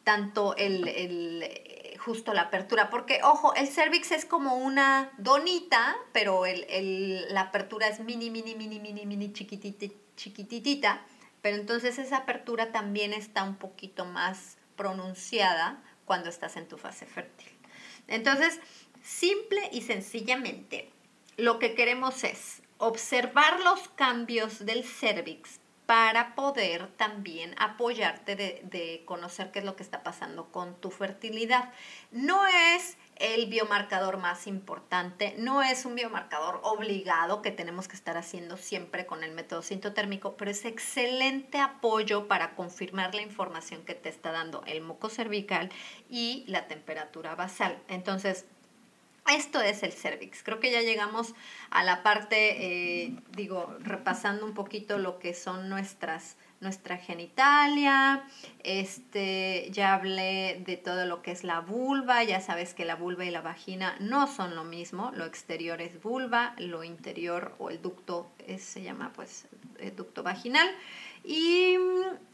tanto 0.05 0.57
el, 0.57 0.89
el, 0.89 1.99
justo 1.99 2.35
la 2.35 2.43
apertura, 2.43 2.91
porque 2.91 3.21
ojo, 3.23 3.55
el 3.55 3.69
cervix 3.69 4.11
es 4.11 4.25
como 4.25 4.57
una 4.57 5.13
donita, 5.19 5.97
pero 6.13 6.47
el, 6.47 6.67
el, 6.69 7.33
la 7.33 7.43
apertura 7.43 7.89
es 7.89 8.01
mini, 8.01 8.31
mini, 8.31 8.55
mini, 8.55 8.81
mini, 8.81 9.07
mini 9.07 9.33
chiquitita, 9.33 9.95
chiquititita, 10.17 11.03
pero 11.41 11.57
entonces 11.57 11.99
esa 11.99 12.19
apertura 12.19 12.73
también 12.73 13.13
está 13.13 13.45
un 13.45 13.57
poquito 13.57 14.05
más 14.05 14.59
pronunciada 14.83 15.81
cuando 16.05 16.29
estás 16.29 16.57
en 16.57 16.67
tu 16.67 16.77
fase 16.77 17.07
fértil. 17.07 17.49
Entonces, 18.09 18.59
simple 19.01 19.69
y 19.71 19.83
sencillamente, 19.83 20.91
lo 21.37 21.61
que 21.61 21.75
queremos 21.77 22.25
es 22.25 22.63
observar 22.79 23.61
los 23.61 23.89
cambios 23.91 24.67
del 24.67 24.83
cervix 24.83 25.61
para 25.87 26.35
poder 26.35 26.89
también 26.97 27.55
apoyarte 27.59 28.35
de, 28.35 28.61
de, 28.65 29.05
conocer 29.05 29.53
qué 29.53 29.61
es 29.61 29.65
lo 29.65 29.77
que 29.77 29.85
está 29.85 30.03
pasando 30.03 30.51
con 30.51 30.75
tu 30.81 30.91
fertilidad. 30.91 31.73
No 32.11 32.45
es 32.49 32.97
el 33.17 33.47
biomarcador 33.47 34.17
más 34.17 34.47
importante. 34.47 35.35
No 35.39 35.63
es 35.63 35.85
un 35.85 35.95
biomarcador 35.95 36.61
obligado 36.63 37.43
que 37.43 37.51
tenemos 37.51 37.89
que 37.89 37.97
estar 37.97 38.17
haciendo 38.17 38.57
siempre 38.57 39.07
con 39.07 39.23
el 39.23 39.33
método 39.33 39.63
sintotérmico, 39.63 40.37
pero 40.37 40.51
es 40.51 40.65
excelente 40.65 41.59
apoyo 41.59 42.27
para 42.27 42.55
confirmar 42.55 43.15
la 43.15 43.23
información 43.23 43.85
que 43.85 43.95
te 43.95 44.09
está 44.09 44.33
dando 44.33 44.63
el 44.67 44.81
moco 44.81 45.09
cervical 45.09 45.71
y 46.09 46.45
la 46.49 46.67
temperatura 46.67 47.35
basal. 47.35 47.79
Entonces, 47.89 48.47
esto 49.31 49.61
es 49.61 49.83
el 49.85 49.93
cervix. 49.93 50.43
Creo 50.43 50.59
que 50.59 50.73
ya 50.73 50.81
llegamos 50.81 51.35
a 51.71 51.85
la 51.85 52.03
parte, 52.03 53.05
eh, 53.05 53.17
digo, 53.31 53.77
repasando 53.81 54.45
un 54.45 54.55
poquito 54.55 54.99
lo 54.99 55.21
que 55.21 55.33
son 55.33 55.69
nuestras 55.69 56.37
nuestra 56.63 56.97
genitalia, 56.97 58.25
este, 58.65 59.69
ya 59.73 59.95
hablé 59.95 60.63
de 60.65 60.77
todo 60.79 61.05
lo 61.05 61.21
que 61.21 61.33
es 61.33 61.45
la 61.45 61.61
vulva, 61.61 62.25
ya 62.25 62.41
sabes 62.41 62.73
que 62.73 62.85
la 62.85 62.95
vulva 62.95 63.25
y 63.25 63.31
la 63.31 63.43
vagina 63.43 63.97
no 64.01 64.27
son 64.27 64.55
lo 64.55 64.65
mismo, 64.65 65.13
lo 65.15 65.27
exterior 65.27 65.83
es 65.83 66.01
vulva, 66.03 66.55
lo 66.59 66.85
interior 66.85 67.55
o 67.59 67.69
el 67.69 67.83
ducto 67.83 68.31
se 68.59 68.83
llama 68.83 69.13
pues 69.15 69.47
el 69.79 69.95
ducto 69.95 70.23
vaginal 70.23 70.69
y 71.25 71.77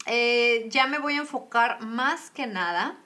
eh, 0.05 0.65
ya 0.69 0.87
me 0.87 0.99
voy 0.99 1.15
a 1.15 1.19
enfocar 1.19 1.81
más 1.81 2.31
que 2.31 2.47
nada 2.47 2.97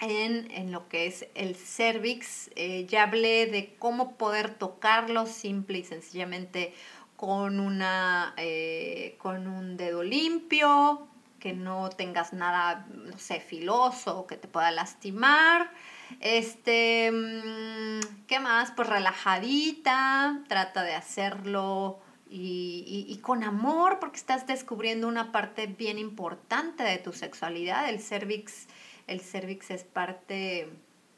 en, 0.00 0.72
lo 0.72 0.88
que 0.88 1.06
es 1.06 1.26
el 1.34 1.54
cervix. 1.54 2.50
Eh, 2.56 2.86
ya 2.88 3.04
hablé 3.04 3.46
de 3.46 3.74
cómo 3.78 4.16
poder 4.16 4.54
tocarlo 4.54 5.26
simple 5.26 5.78
y 5.78 5.84
sencillamente 5.84 6.74
con, 7.22 7.60
una, 7.60 8.34
eh, 8.36 9.14
con 9.18 9.46
un 9.46 9.76
dedo 9.76 10.02
limpio, 10.02 11.06
que 11.38 11.52
no 11.52 11.88
tengas 11.88 12.32
nada, 12.32 12.88
no 12.92 13.16
sé, 13.16 13.38
filoso 13.38 14.26
que 14.26 14.36
te 14.36 14.48
pueda 14.48 14.72
lastimar. 14.72 15.70
Este, 16.18 17.12
mm, 17.12 18.26
¿qué 18.26 18.40
más? 18.40 18.72
Pues 18.72 18.88
relajadita, 18.88 20.42
trata 20.48 20.82
de 20.82 20.96
hacerlo 20.96 22.00
y, 22.28 23.06
y, 23.08 23.16
con 23.18 23.44
amor 23.44 24.00
porque 24.00 24.16
estás 24.16 24.48
descubriendo 24.48 25.06
una 25.06 25.30
parte 25.30 25.68
bien 25.68 26.00
importante 26.00 26.82
de 26.82 26.98
tu 26.98 27.12
sexualidad. 27.12 27.88
El 27.88 28.00
cervix, 28.00 28.66
el 29.06 29.20
cervix 29.20 29.70
es 29.70 29.84
parte, 29.84 30.70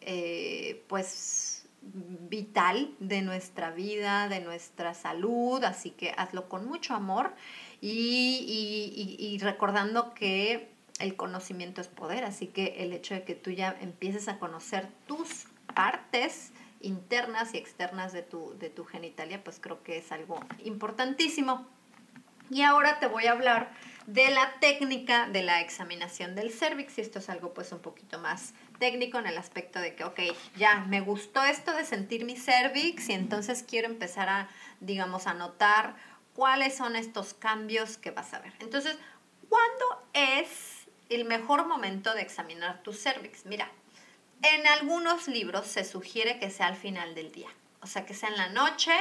eh, 0.03 0.85
pues, 0.87 1.54
vital 1.93 2.95
de 2.99 3.23
nuestra 3.23 3.71
vida, 3.71 4.29
de 4.29 4.41
nuestra 4.41 4.95
salud, 4.95 5.63
así 5.65 5.91
que 5.91 6.15
hazlo 6.17 6.49
con 6.49 6.67
mucho 6.67 6.95
amor 6.95 7.35
y, 7.81 9.39
recordando 9.41 10.15
que 10.15 10.71
el 10.99 11.17
conocimiento 11.17 11.81
es 11.81 11.89
poder, 11.89 12.25
así 12.25 12.47
que 12.47 12.77
el 12.79 12.93
hecho 12.93 13.15
de 13.15 13.25
que 13.25 13.35
tú 13.35 13.51
ya 13.51 13.77
empieces 13.81 14.29
a 14.29 14.39
conocer 14.39 14.89
tus 15.07 15.47
partes 15.75 16.53
internas 16.81 17.55
y 17.55 17.59
externas 17.59 18.13
de 18.13 18.23
tu, 18.23 18.57
de 18.59 18.71
tu 18.71 18.85
genitalia, 18.85 19.43
pues 19.43 19.59
creo 19.61 19.83
que 19.83 19.99
es 19.99 20.13
algo 20.13 20.41
importantísimo. 20.65 21.67
Y 22.51 22.63
ahora 22.63 23.01
te 23.01 23.07
voy 23.07 23.27
a 23.27 23.33
hablar 23.33 23.73
de 24.07 24.31
la 24.31 24.55
técnica 24.61 25.29
de 25.29 25.43
la 25.43 25.61
examinación 25.61 26.35
del 26.35 26.53
cervix 26.53 26.99
y 26.99 27.01
esto 27.01 27.19
es 27.19 27.31
algo 27.31 27.55
pues 27.55 27.73
un 27.73 27.79
poquito 27.79 28.19
más 28.19 28.53
técnico 28.79 29.19
en 29.19 29.27
el 29.27 29.39
aspecto 29.39 29.79
de 29.81 29.95
que, 29.95 30.05
ok, 30.05 30.21
ya 30.57 30.81
me 30.81 31.01
gustó 31.01 31.43
esto 31.43 31.73
de 31.73 31.85
sentir 31.85 32.25
mi 32.25 32.37
cervix 32.37 33.09
y 33.09 33.13
entonces 33.13 33.65
quiero 33.69 33.89
empezar 33.89 34.29
a, 34.29 34.49
digamos, 34.81 35.27
a 35.27 35.35
notar 35.35 35.97
cuáles 36.35 36.77
son 36.77 36.97
estos 36.97 37.35
cambios 37.35 37.97
que 37.97 38.11
vas 38.11 38.35
a 38.35 38.41
ver. 38.41 38.53
Entonces, 38.61 38.99
¿cuándo 39.49 40.09
es 40.13 40.87
el 41.09 41.25
mejor 41.25 41.67
momento 41.67 42.15
de 42.15 42.23
examinar 42.23 42.83
tu 42.83 42.93
cervix? 42.93 43.47
Mira, 43.47 43.71
en 44.43 44.67
algunos 44.67 45.29
libros 45.29 45.67
se 45.67 45.85
sugiere 45.85 46.39
que 46.39 46.51
sea 46.51 46.67
al 46.67 46.77
final 46.77 47.15
del 47.15 47.33
día, 47.33 47.49
o 47.81 47.87
sea, 47.87 48.05
que 48.05 48.15
sea 48.15 48.29
en 48.29 48.37
la 48.37 48.49
noche, 48.49 48.93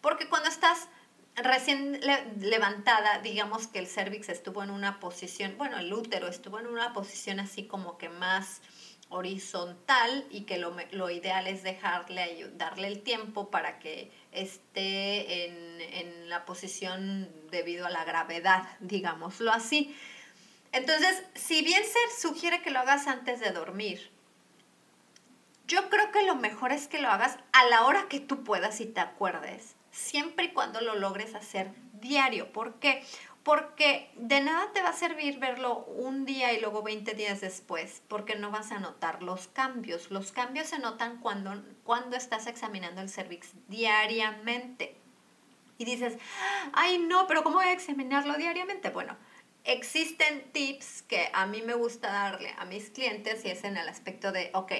porque 0.00 0.28
cuando 0.28 0.48
estás 0.48 0.88
recién 1.36 2.00
levantada, 2.38 3.20
digamos 3.20 3.66
que 3.66 3.78
el 3.78 3.86
cervix 3.86 4.28
estuvo 4.28 4.62
en 4.62 4.70
una 4.70 5.00
posición, 5.00 5.56
bueno, 5.56 5.78
el 5.78 5.92
útero 5.92 6.28
estuvo 6.28 6.58
en 6.58 6.66
una 6.66 6.92
posición 6.92 7.40
así 7.40 7.64
como 7.66 7.98
que 7.98 8.08
más 8.08 8.60
horizontal 9.10 10.24
y 10.30 10.42
que 10.42 10.56
lo, 10.56 10.74
lo, 10.92 11.10
ideal 11.10 11.46
es 11.46 11.62
dejarle, 11.62 12.50
darle 12.54 12.88
el 12.88 13.02
tiempo 13.02 13.50
para 13.50 13.78
que 13.78 14.10
esté 14.32 15.46
en, 15.46 15.80
en, 15.80 16.28
la 16.28 16.44
posición 16.44 17.28
debido 17.50 17.86
a 17.86 17.90
la 17.90 18.04
gravedad, 18.04 18.68
digámoslo 18.78 19.52
así. 19.52 19.94
Entonces, 20.72 21.24
si 21.34 21.62
bien 21.62 21.82
se 21.82 22.22
sugiere 22.22 22.62
que 22.62 22.70
lo 22.70 22.78
hagas 22.78 23.08
antes 23.08 23.40
de 23.40 23.50
dormir, 23.50 24.10
yo 25.66 25.90
creo 25.90 26.10
que 26.12 26.22
lo 26.22 26.36
mejor 26.36 26.72
es 26.72 26.88
que 26.88 27.00
lo 27.00 27.08
hagas 27.08 27.36
a 27.52 27.64
la 27.66 27.86
hora 27.86 28.06
que 28.08 28.20
tú 28.20 28.44
puedas 28.44 28.80
y 28.80 28.86
te 28.86 29.00
acuerdes, 29.00 29.74
siempre 29.90 30.46
y 30.46 30.52
cuando 30.52 30.80
lo 30.80 30.94
logres 30.94 31.34
hacer 31.34 31.72
diario. 32.00 32.52
¿Por 32.52 32.80
qué? 32.80 33.04
Porque 33.42 34.10
de 34.16 34.40
nada 34.40 34.70
te 34.72 34.82
va 34.82 34.90
a 34.90 34.94
servir 34.94 35.38
verlo 35.38 35.84
un 35.86 36.26
día 36.26 36.52
y 36.52 36.60
luego 36.60 36.82
20 36.82 37.14
días 37.14 37.40
después, 37.40 38.02
porque 38.08 38.36
no 38.36 38.50
vas 38.50 38.70
a 38.70 38.80
notar 38.80 39.22
los 39.22 39.48
cambios. 39.48 40.10
Los 40.10 40.30
cambios 40.32 40.68
se 40.68 40.78
notan 40.78 41.18
cuando, 41.18 41.62
cuando 41.84 42.16
estás 42.16 42.46
examinando 42.46 43.00
el 43.00 43.08
cervix 43.08 43.52
diariamente. 43.68 44.96
Y 45.78 45.86
dices, 45.86 46.18
ay 46.74 46.98
no, 46.98 47.26
pero 47.26 47.42
¿cómo 47.42 47.56
voy 47.56 47.66
a 47.66 47.72
examinarlo 47.72 48.34
diariamente? 48.34 48.90
Bueno, 48.90 49.16
existen 49.64 50.52
tips 50.52 51.02
que 51.02 51.30
a 51.32 51.46
mí 51.46 51.62
me 51.62 51.74
gusta 51.74 52.12
darle 52.12 52.54
a 52.58 52.66
mis 52.66 52.90
clientes 52.90 53.42
y 53.46 53.48
es 53.48 53.64
en 53.64 53.78
el 53.78 53.88
aspecto 53.88 54.32
de, 54.32 54.50
ok, 54.52 54.72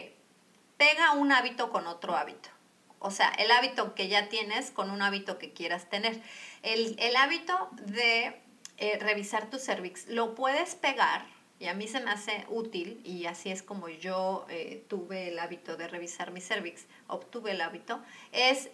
pega 0.76 1.12
un 1.12 1.32
hábito 1.32 1.70
con 1.70 1.86
otro 1.86 2.14
hábito. 2.14 2.50
O 2.98 3.10
sea, 3.10 3.30
el 3.38 3.50
hábito 3.50 3.94
que 3.94 4.08
ya 4.08 4.28
tienes 4.28 4.70
con 4.70 4.90
un 4.90 5.00
hábito 5.00 5.38
que 5.38 5.54
quieras 5.54 5.88
tener. 5.88 6.20
El, 6.62 6.96
el 6.98 7.16
hábito 7.16 7.70
de 7.72 8.38
eh, 8.80 8.98
revisar 8.98 9.50
tu 9.50 9.58
cervix. 9.58 10.08
Lo 10.08 10.34
puedes 10.34 10.74
pegar, 10.74 11.26
y 11.58 11.68
a 11.68 11.74
mí 11.74 11.86
se 11.86 12.00
me 12.00 12.10
hace 12.10 12.46
útil, 12.48 13.00
y 13.04 13.26
así 13.26 13.50
es 13.50 13.62
como 13.62 13.90
yo 13.90 14.46
eh, 14.48 14.84
tuve 14.88 15.28
el 15.28 15.38
hábito 15.38 15.76
de 15.76 15.86
revisar 15.86 16.30
mi 16.32 16.40
cervix, 16.40 16.86
obtuve 17.06 17.50
el 17.50 17.60
hábito, 17.60 18.02
es 18.32 18.70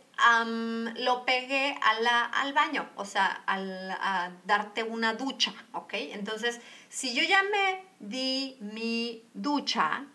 lo 0.95 1.27
pegué 1.27 1.77
al 1.83 2.53
baño, 2.53 2.89
o 2.95 3.05
sea, 3.05 3.27
al, 3.47 3.91
a 3.91 4.33
darte 4.45 4.85
una 4.85 5.15
ducha, 5.15 5.53
¿ok? 5.73 5.95
Entonces, 5.95 6.61
si 6.89 7.13
yo 7.13 7.23
ya 7.25 7.43
me 7.43 7.83
di 7.99 8.57
mi 8.61 9.25
ducha, 9.35 10.07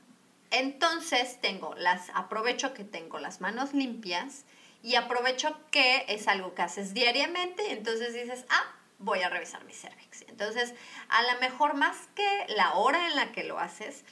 entonces 0.51 1.39
tengo 1.41 1.75
las, 1.75 2.09
aprovecho 2.13 2.73
que 2.73 2.83
tengo 2.83 3.19
las 3.19 3.41
manos 3.41 3.73
limpias 3.73 4.45
y 4.81 4.95
aprovecho 4.95 5.59
que 5.69 6.05
es 6.07 6.27
algo 6.27 6.55
que 6.55 6.61
haces 6.61 6.93
diariamente, 6.93 7.73
entonces 7.73 8.13
dices, 8.13 8.45
ah, 8.49 8.75
voy 9.01 9.21
a 9.21 9.29
revisar 9.29 9.63
mi 9.65 9.73
cervix. 9.73 10.21
Entonces, 10.27 10.73
a 11.09 11.21
lo 11.33 11.39
mejor 11.39 11.73
más 11.75 11.97
que 12.15 12.45
la 12.55 12.73
hora 12.73 13.07
en 13.07 13.15
la 13.15 13.31
que 13.31 13.43
lo 13.43 13.59
haces, 13.59 14.03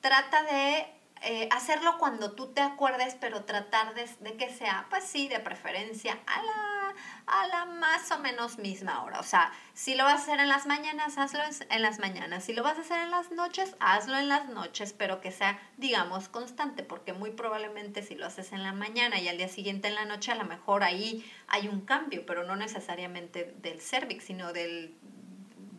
trata 0.00 0.42
de 0.42 0.86
eh, 1.22 1.48
hacerlo 1.52 1.98
cuando 1.98 2.32
tú 2.32 2.52
te 2.52 2.60
acuerdes, 2.60 3.16
pero 3.20 3.44
tratar 3.44 3.94
de, 3.94 4.08
de, 4.20 4.36
que 4.36 4.52
sea, 4.52 4.86
pues 4.90 5.04
sí, 5.04 5.28
de 5.28 5.40
preferencia 5.40 6.18
a 6.26 6.42
la 6.42 6.77
a 7.26 7.46
la 7.48 7.64
más 7.66 8.10
o 8.10 8.18
menos 8.18 8.58
misma 8.58 9.02
hora. 9.04 9.20
O 9.20 9.22
sea, 9.22 9.52
si 9.74 9.94
lo 9.94 10.04
vas 10.04 10.20
a 10.20 10.22
hacer 10.22 10.40
en 10.40 10.48
las 10.48 10.66
mañanas, 10.66 11.18
hazlo 11.18 11.40
en 11.70 11.82
las 11.82 11.98
mañanas. 11.98 12.44
Si 12.44 12.52
lo 12.52 12.62
vas 12.62 12.78
a 12.78 12.80
hacer 12.80 13.00
en 13.00 13.10
las 13.10 13.30
noches, 13.30 13.76
hazlo 13.80 14.16
en 14.18 14.28
las 14.28 14.48
noches, 14.48 14.92
pero 14.92 15.20
que 15.20 15.32
sea, 15.32 15.58
digamos, 15.76 16.28
constante, 16.28 16.82
porque 16.82 17.12
muy 17.12 17.30
probablemente 17.30 18.02
si 18.02 18.14
lo 18.14 18.26
haces 18.26 18.52
en 18.52 18.62
la 18.62 18.72
mañana 18.72 19.20
y 19.20 19.28
al 19.28 19.36
día 19.36 19.48
siguiente 19.48 19.88
en 19.88 19.94
la 19.94 20.04
noche, 20.04 20.32
a 20.32 20.36
lo 20.36 20.44
mejor 20.44 20.82
ahí 20.82 21.24
hay 21.48 21.68
un 21.68 21.82
cambio, 21.82 22.24
pero 22.26 22.44
no 22.44 22.56
necesariamente 22.56 23.54
del 23.58 23.80
cervix, 23.80 24.24
sino 24.24 24.52
del, 24.52 24.94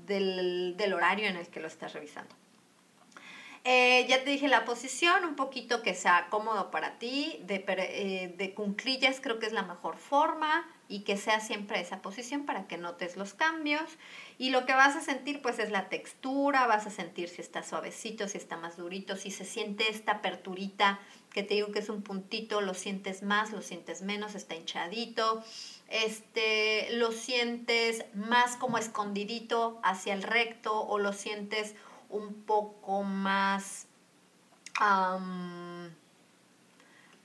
del, 0.05 0.93
horario 0.93 1.27
en 1.27 1.37
el 1.37 1.47
que 1.47 1.59
lo 1.59 1.67
estás 1.67 1.93
revisando. 1.93 2.35
Eh, 3.63 4.05
ya 4.07 4.23
te 4.23 4.29
dije 4.31 4.47
la 4.47 4.65
posición, 4.65 5.25
un 5.25 5.35
poquito 5.35 5.81
que 5.81 5.93
sea 5.93 6.27
cómodo 6.29 6.71
para 6.71 6.97
ti, 6.97 7.39
de, 7.43 7.63
eh, 7.67 8.33
de 8.37 8.53
cunclillas 8.53 9.19
creo 9.21 9.39
que 9.39 9.45
es 9.45 9.53
la 9.53 9.63
mejor 9.63 9.97
forma, 9.97 10.65
y 10.89 11.01
que 11.01 11.17
sea 11.17 11.39
siempre 11.39 11.79
esa 11.79 12.01
posición 12.01 12.45
para 12.45 12.67
que 12.67 12.77
notes 12.77 13.15
los 13.15 13.35
cambios. 13.35 13.83
Y 14.39 14.49
lo 14.49 14.65
que 14.65 14.73
vas 14.73 14.95
a 14.95 15.01
sentir 15.01 15.39
pues 15.41 15.59
es 15.59 15.69
la 15.69 15.87
textura, 15.87 16.65
vas 16.65 16.87
a 16.87 16.89
sentir 16.89 17.29
si 17.29 17.41
está 17.41 17.61
suavecito, 17.61 18.27
si 18.27 18.39
está 18.39 18.57
más 18.57 18.75
durito, 18.75 19.15
si 19.15 19.29
se 19.29 19.45
siente 19.45 19.89
esta 19.89 20.13
aperturita 20.13 20.99
que 21.31 21.43
te 21.43 21.53
digo 21.53 21.71
que 21.71 21.77
es 21.77 21.89
un 21.89 22.01
puntito, 22.01 22.59
lo 22.59 22.73
sientes 22.73 23.21
más, 23.21 23.51
lo 23.51 23.61
sientes 23.61 24.01
menos, 24.01 24.33
está 24.33 24.55
hinchadito. 24.55 25.43
Este, 25.89 26.91
lo 26.93 27.11
sientes 27.11 28.03
más 28.15 28.55
como 28.57 28.79
escondidito 28.79 29.79
hacia 29.83 30.13
el 30.13 30.23
recto 30.23 30.81
o 30.81 30.97
lo 30.97 31.13
sientes 31.13 31.75
un 32.09 32.43
poco 32.43 33.03
más 33.03 33.87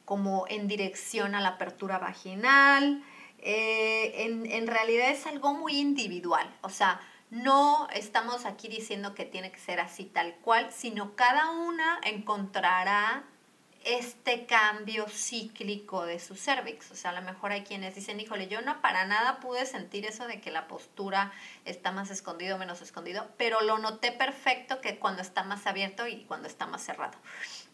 como 0.05 0.47
en 0.49 0.68
dirección 0.68 1.35
a 1.35 1.40
la 1.40 1.51
apertura 1.51 1.99
vaginal. 1.99 3.03
Eh, 3.38 4.25
en, 4.25 4.66
realidad 4.66 5.11
es 5.11 5.27
algo 5.27 5.55
muy 5.55 5.79
individual. 5.79 6.53
O 6.62 6.68
sea, 6.68 7.01
no 7.31 7.88
estamos 7.92 8.44
aquí 8.44 8.68
diciendo 8.68 9.14
que 9.14 9.25
tiene 9.25 9.53
que 9.53 9.59
ser 9.59 9.81
así 9.81 10.05
tal 10.05 10.35
cual, 10.37 10.73
sino 10.73 11.14
cada 11.14 11.51
una 11.51 12.01
encontrará 12.05 13.25
este 13.85 14.47
cambio 14.47 15.07
cíclico 15.09 16.05
de 16.07 16.18
su 16.18 16.35
cervix. 16.35 16.90
O 16.90 16.94
sea, 16.94 17.11
a 17.11 17.14
lo 17.14 17.23
mejor 17.23 17.53
hay 17.53 17.62
quienes 17.62 17.94
dicen, 17.94 18.18
híjole, 18.20 18.49
yo 18.49 18.62
no 18.62 18.81
para 18.81 19.07
nada 19.07 19.40
pude 19.40 19.66
sentir 19.66 20.07
eso 20.07 20.27
de 20.27 20.40
que 20.40 20.51
la 20.51 20.66
postura 20.68 21.33
está 21.64 21.92
más 21.92 22.11
escondido, 22.11 22.59
menos 22.59 22.81
escondido, 22.83 23.29
pero 23.37 23.61
lo 23.61 23.79
noté 23.79 24.12
perfecto 24.12 24.81
que 24.81 24.99
cuando 24.99 25.23
está 25.23 25.44
más 25.44 25.66
abierto 25.66 26.07
y 26.07 26.25
cuando 26.25 26.49
está 26.49 26.66
más 26.66 26.83
cerrado. 26.83 27.16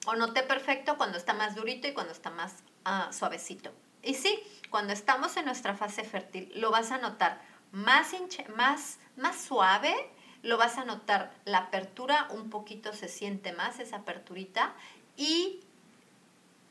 O 0.06 0.14
noté 0.14 0.42
perfecto 0.42 0.96
cuando 0.96 1.18
está 1.18 1.32
más 1.32 1.54
durito 1.54 1.86
y 1.88 1.92
cuando 1.92 2.12
está 2.12 2.30
más 2.30 2.56
ah, 2.84 3.10
suavecito. 3.12 3.72
Y 4.02 4.14
sí, 4.14 4.40
cuando 4.70 4.92
estamos 4.92 5.36
en 5.36 5.44
nuestra 5.44 5.76
fase 5.76 6.04
fértil, 6.04 6.50
lo 6.54 6.70
vas 6.70 6.90
a 6.90 6.98
notar 6.98 7.40
más, 7.72 8.14
más, 8.56 8.98
más 9.16 9.40
suave, 9.40 9.94
lo 10.42 10.56
vas 10.56 10.78
a 10.78 10.84
notar 10.84 11.32
la 11.44 11.58
apertura 11.58 12.28
un 12.30 12.50
poquito 12.50 12.92
se 12.92 13.08
siente 13.08 13.52
más, 13.52 13.78
esa 13.78 13.96
aperturita, 13.96 14.74
y 15.16 15.60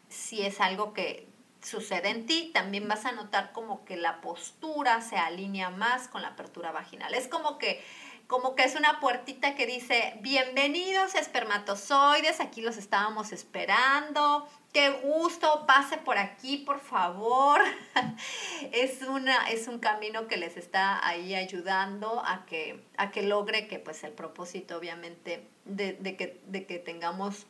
si 0.09 0.45
es 0.45 0.59
algo 0.59 0.93
que 0.93 1.27
sucede 1.61 2.09
en 2.09 2.25
ti, 2.25 2.51
también 2.53 2.87
vas 2.87 3.05
a 3.05 3.11
notar 3.11 3.51
como 3.51 3.85
que 3.85 3.97
la 3.97 4.21
postura 4.21 5.01
se 5.01 5.17
alinea 5.17 5.69
más 5.69 6.07
con 6.07 6.21
la 6.21 6.29
apertura 6.29 6.71
vaginal. 6.71 7.13
Es 7.13 7.27
como 7.27 7.57
que 7.57 7.83
como 8.29 8.53
que 8.53 8.63
es 8.63 8.75
una 8.75 8.99
puertita 8.99 9.55
que 9.55 9.65
dice, 9.65 10.19
bienvenidos 10.21 11.15
espermatozoides, 11.15 12.39
aquí 12.39 12.61
los 12.61 12.77
estábamos 12.77 13.31
esperando, 13.31 14.47
qué 14.71 14.91
gusto, 14.91 15.65
pase 15.65 15.97
por 15.97 16.19
aquí, 16.19 16.57
por 16.57 16.79
favor. 16.79 17.59
es, 18.71 19.01
una, 19.01 19.49
es 19.49 19.67
un 19.67 19.79
camino 19.79 20.27
que 20.27 20.37
les 20.37 20.57
está 20.57 21.03
ahí 21.07 21.33
ayudando 21.33 22.21
a 22.23 22.45
que, 22.45 22.85
a 22.97 23.09
que 23.09 23.23
logre 23.23 23.67
que 23.67 23.79
pues 23.79 24.03
el 24.03 24.11
propósito 24.11 24.77
obviamente 24.77 25.49
de, 25.65 25.93
de, 25.93 26.15
que, 26.15 26.39
de 26.45 26.67
que 26.67 26.77
tengamos 26.77 27.47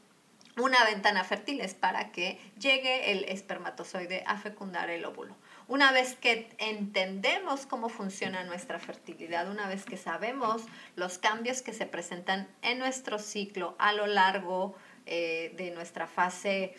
una 0.57 0.83
ventana 0.85 1.23
fértil 1.23 1.61
es 1.61 1.73
para 1.73 2.11
que 2.11 2.39
llegue 2.59 3.11
el 3.11 3.25
espermatozoide 3.25 4.23
a 4.25 4.37
fecundar 4.37 4.89
el 4.89 5.05
óvulo. 5.05 5.35
Una 5.67 5.91
vez 5.91 6.15
que 6.15 6.49
entendemos 6.57 7.65
cómo 7.65 7.89
funciona 7.89 8.43
nuestra 8.43 8.79
fertilidad, 8.79 9.49
una 9.49 9.67
vez 9.67 9.85
que 9.85 9.97
sabemos 9.97 10.63
los 10.95 11.17
cambios 11.17 11.61
que 11.61 11.73
se 11.73 11.85
presentan 11.85 12.47
en 12.61 12.79
nuestro 12.79 13.19
ciclo 13.19 13.75
a 13.77 13.93
lo 13.93 14.07
largo 14.07 14.75
eh, 15.05 15.53
de 15.57 15.71
nuestra 15.71 16.07
fase 16.07 16.75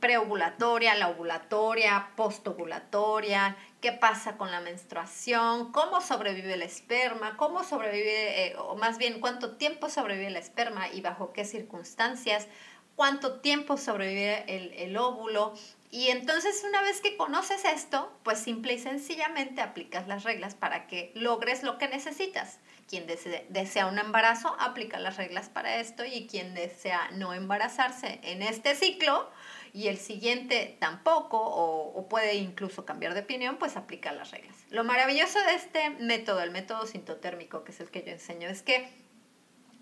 preovulatoria, 0.00 0.94
la 0.96 1.08
ovulatoria, 1.08 2.10
postovulatoria, 2.16 3.56
qué 3.80 3.92
pasa 3.92 4.36
con 4.36 4.50
la 4.50 4.60
menstruación, 4.60 5.70
cómo 5.70 6.00
sobrevive 6.00 6.54
el 6.54 6.62
esperma, 6.62 7.36
cómo 7.36 7.62
sobrevive, 7.62 8.48
eh, 8.48 8.56
o 8.58 8.76
más 8.76 8.98
bien 8.98 9.20
cuánto 9.20 9.56
tiempo 9.56 9.88
sobrevive 9.88 10.26
el 10.26 10.36
esperma 10.36 10.88
y 10.88 11.00
bajo 11.00 11.32
qué 11.32 11.44
circunstancias, 11.44 12.48
cuánto 12.96 13.34
tiempo 13.40 13.76
sobrevive 13.76 14.44
el, 14.48 14.96
óvulo. 14.96 15.54
Y 15.90 16.08
entonces 16.08 16.64
una 16.66 16.82
vez 16.82 17.00
que 17.00 17.16
conoces 17.16 17.64
esto, 17.64 18.12
pues 18.24 18.38
simple 18.38 18.74
y 18.74 18.78
sencillamente 18.78 19.60
aplicas 19.60 20.08
las 20.08 20.24
reglas 20.24 20.54
para 20.54 20.88
que 20.88 21.12
logres 21.14 21.62
lo 21.62 21.78
que 21.78 21.88
necesitas. 21.88 22.58
Quien 22.88 23.06
desea 23.06 23.86
un 23.86 23.98
embarazo, 23.98 24.56
aplica 24.58 24.98
las 24.98 25.16
reglas 25.16 25.48
para 25.48 25.76
esto 25.76 26.04
y 26.04 26.26
quien 26.26 26.54
desea 26.54 27.10
no 27.12 27.34
embarazarse 27.34 28.20
en 28.22 28.42
este 28.42 28.74
ciclo 28.74 29.28
y 29.72 29.88
el 29.88 29.98
siguiente 29.98 30.76
tampoco 30.78 31.38
o, 31.38 31.98
o 31.98 32.08
puede 32.08 32.34
incluso 32.34 32.84
cambiar 32.84 33.14
de 33.14 33.20
opinión, 33.20 33.56
pues 33.56 33.76
aplica 33.76 34.12
las 34.12 34.30
reglas. 34.30 34.56
Lo 34.70 34.84
maravilloso 34.84 35.38
de 35.40 35.54
este 35.54 35.90
método, 35.90 36.40
el 36.42 36.50
método 36.50 36.86
sintotérmico, 36.86 37.64
que 37.64 37.72
es 37.72 37.80
el 37.80 37.90
que 37.90 38.02
yo 38.02 38.12
enseño, 38.12 38.48
es 38.48 38.62
que 38.62 38.88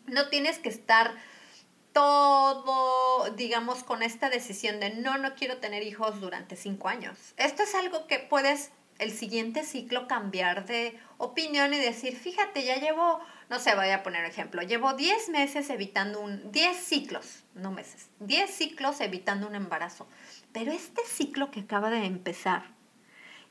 no 0.07 0.29
tienes 0.29 0.59
que 0.59 0.71
estar 0.71 1.15
todo, 1.95 3.31
digamos, 3.31 3.85
con 3.85 4.03
esta 4.03 4.29
decisión 4.29 4.81
de 4.81 4.91
no, 4.91 5.17
no 5.17 5.35
quiero 5.35 5.59
tener 5.59 5.83
hijos 5.85 6.21
durante 6.21 6.57
cinco 6.57 6.89
años. 6.89 7.17
Esto 7.39 7.63
es 7.63 7.75
algo 7.75 8.07
que 8.09 8.19
puedes 8.19 8.73
el 8.99 9.13
siguiente 9.13 9.65
ciclo 9.65 10.07
cambiar 10.07 10.67
de 10.67 10.99
opinión 11.19 11.73
y 11.73 11.79
decir, 11.79 12.17
fíjate, 12.17 12.65
ya 12.65 12.77
llevo, 12.77 13.21
no 13.49 13.59
sé, 13.59 13.75
voy 13.75 13.91
a 13.91 14.03
poner 14.03 14.25
ejemplo, 14.25 14.63
llevo 14.63 14.95
10 14.95 15.31
meses 15.31 15.71
evitando 15.71 16.21
un, 16.21 16.51
10 16.53 16.77
ciclos, 16.77 17.45
no 17.55 17.71
meses, 17.71 18.09
10 18.21 18.51
ciclos 18.51 19.01
evitando 19.01 19.47
un 19.47 19.55
embarazo. 19.55 20.07
Pero 20.53 20.73
este 20.73 21.03
ciclo 21.07 21.51
que 21.51 21.61
acaba 21.61 21.91
de 21.91 22.05
empezar, 22.05 22.65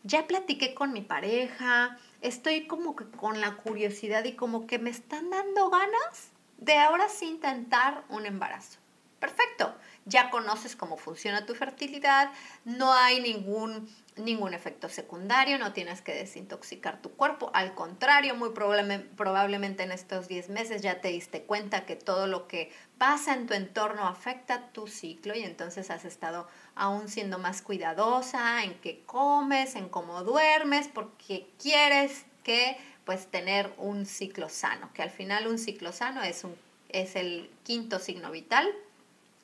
ya 0.03 0.27
platiqué 0.27 0.73
con 0.73 0.91
mi 0.91 1.01
pareja, 1.01 1.97
estoy 2.21 2.67
como 2.67 2.95
que 2.95 3.05
con 3.05 3.39
la 3.39 3.55
curiosidad 3.55 4.25
y 4.25 4.33
como 4.33 4.67
que 4.67 4.79
me 4.79 4.89
están 4.89 5.29
dando 5.29 5.69
ganas 5.69 6.32
de 6.63 6.77
ahora 6.77 7.09
sí 7.09 7.25
intentar 7.25 8.03
un 8.09 8.25
embarazo. 8.25 8.79
Perfecto, 9.19 9.73
ya 10.03 10.29
conoces 10.29 10.75
cómo 10.75 10.97
funciona 10.97 11.45
tu 11.45 11.55
fertilidad, 11.55 12.29
no 12.65 12.91
hay 12.91 13.21
ningún, 13.21 13.87
ningún 14.17 14.53
efecto 14.53 14.89
secundario, 14.89 15.57
no 15.57 15.71
tienes 15.71 16.01
que 16.01 16.13
desintoxicar 16.13 17.01
tu 17.01 17.11
cuerpo, 17.11 17.49
al 17.53 17.73
contrario, 17.73 18.35
muy 18.35 18.49
probablemente 18.49 19.83
en 19.83 19.93
estos 19.93 20.27
10 20.27 20.49
meses 20.49 20.81
ya 20.81 20.99
te 20.99 21.07
diste 21.07 21.43
cuenta 21.43 21.85
que 21.85 21.95
todo 21.95 22.27
lo 22.27 22.49
que 22.49 22.73
pasa 22.97 23.33
en 23.33 23.47
tu 23.47 23.53
entorno 23.53 24.07
afecta 24.07 24.73
tu 24.73 24.87
ciclo 24.87 25.35
y 25.35 25.43
entonces 25.43 25.89
has 25.89 26.03
estado 26.03 26.49
aún 26.75 27.07
siendo 27.07 27.39
más 27.39 27.61
cuidadosa 27.61 28.65
en 28.65 28.73
qué 28.81 29.03
comes, 29.05 29.75
en 29.75 29.87
cómo 29.87 30.23
duermes, 30.23 30.89
porque 30.89 31.47
quieres 31.61 32.25
que 32.43 32.77
pues 33.05 33.27
tener 33.27 33.73
un 33.77 34.05
ciclo 34.05 34.49
sano, 34.49 34.91
que 34.93 35.01
al 35.01 35.09
final 35.09 35.47
un 35.47 35.57
ciclo 35.57 35.91
sano 35.91 36.23
es, 36.23 36.43
un, 36.43 36.55
es 36.89 37.15
el 37.15 37.49
quinto 37.63 37.99
signo 37.99 38.31
vital, 38.31 38.67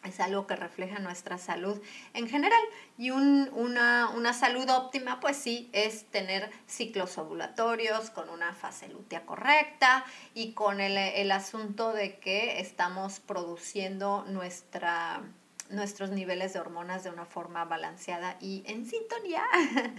es 0.04 0.20
algo 0.22 0.48
que 0.48 0.56
refleja 0.56 1.00
nuestra 1.00 1.38
salud 1.38 1.82
en 2.14 2.30
general 2.30 2.62
y 2.98 3.12
una, 3.12 4.10
una, 4.16 4.34
salud 4.34 4.70
óptima 4.70 5.20
pues 5.20 5.36
sí 5.36 5.70
es 5.74 6.06
tener 6.06 6.50
ciclos 6.68 7.18
ovulatorios 7.18 8.10
con 8.10 8.30
una 8.30 8.54
fase 8.54 8.88
lútea 8.88 9.26
correcta 9.26 10.06
y 10.34 10.54
con 10.54 10.80
el, 10.80 10.98
el 10.98 11.32
asunto 11.32 11.92
de 11.92 12.18
que 12.20 12.62
estamos 12.62 13.20
produciendo 13.20 14.24
nuestra, 14.30 15.22
nuestros 15.70 16.12
niveles 16.12 16.54
de 16.54 16.60
hormonas 16.60 17.04
de 17.04 17.10
una 17.10 17.26
forma 17.26 17.66
balanceada 17.66 18.38
y 18.40 18.64
en 18.68 18.86
sintonía. 18.86 19.44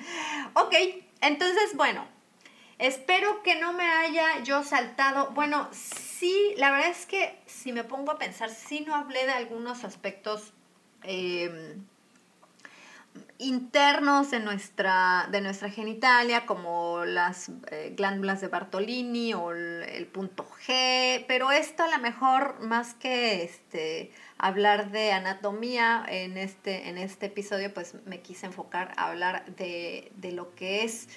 ok, 0.55 0.75
entonces 1.21 1.77
bueno, 1.77 2.07
Espero 2.81 3.43
que 3.43 3.61
no 3.61 3.75
me 3.75 3.85
haya 3.85 4.43
yo 4.43 4.65
saltado. 4.65 5.33
Bueno, 5.33 5.69
sí, 5.71 6.55
la 6.57 6.71
verdad 6.71 6.89
es 6.89 7.05
que 7.05 7.39
si 7.45 7.75
me 7.75 7.85
pongo 7.85 8.13
a 8.13 8.19
pensar, 8.19 8.49
sí 8.49 8.81
no 8.87 8.95
hablé 8.95 9.27
de 9.27 9.33
algunos 9.33 9.85
aspectos 9.85 10.55
em, 11.03 11.85
internos 13.37 14.31
de 14.31 14.41
nuestra, 14.41 15.29
de 15.31 15.43
nuestra 15.43 15.69
genitalia, 15.69 16.47
como 16.47 17.05
las 17.05 17.51
eh, 17.71 17.93
glándulas 17.95 18.41
de 18.41 18.49
Bartolini 18.49 19.35
o 19.35 19.51
el, 19.51 20.07
punto 20.07 20.49
G, 20.67 21.27
pero 21.29 21.53
esto 21.53 21.83
a 21.83 21.89
lo 21.89 21.99
mejor 21.99 22.61
más 22.61 22.95
que 22.95 23.43
este, 23.43 24.11
hablar 24.39 24.91
de 24.91 25.13
anatomía 25.13 26.03
en 26.09 26.39
este, 26.39 26.89
en 26.89 26.97
este 26.97 27.27
episodio, 27.27 27.75
pues 27.75 27.95
me 28.07 28.23
quise 28.23 28.47
enfocar 28.47 28.95
a 28.97 29.11
hablar 29.11 29.45
de, 29.57 30.13
de 30.17 30.33
lo 30.33 30.55
que 30.55 30.85
es 30.85 31.09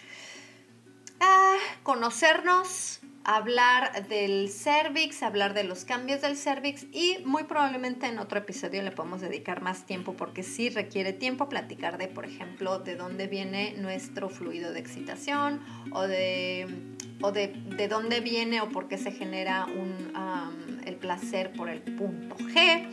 conocernos, 1.84 3.00
hablar 3.24 4.08
del 4.08 4.50
cervix, 4.50 5.24
hablar 5.24 5.54
de 5.54 5.64
los 5.64 5.86
cambios 5.86 6.22
del 6.22 6.36
cervix 6.36 6.86
y 6.92 7.18
muy 7.26 7.44
probablemente 7.44 8.08
en 8.08 8.20
otro 8.20 8.40
episodio 8.40 8.82
le 8.82 8.92
podemos 8.92 9.22
dedicar 9.22 9.62
más 9.62 9.86
tiempo 9.86 10.14
porque 10.14 10.44
sí 10.44 10.70
requiere 10.70 11.14
tiempo 11.14 11.48
platicar 11.48 11.98
de, 11.98 12.08
por 12.08 12.26
ejemplo, 12.26 12.80
de 12.80 12.96
dónde 12.96 13.28
viene 13.28 13.76
nuestro 13.78 14.30
fluido 14.30 14.74
de 14.74 14.80
excitación 14.80 15.62
o 15.92 16.02
de, 16.02 16.68
o 17.22 17.32
de, 17.32 17.48
de 17.48 17.88
dónde 17.88 18.20
viene 18.20 18.62
o 18.62 18.70
por 18.70 18.88
qué 18.88 18.98
se 18.98 19.12
genera 19.12 19.66
un, 19.66 20.14
el 20.86 20.96
placer 20.96 21.54
por 21.54 21.70
el 21.70 21.82
punto 21.82 22.36
G. 22.36 22.88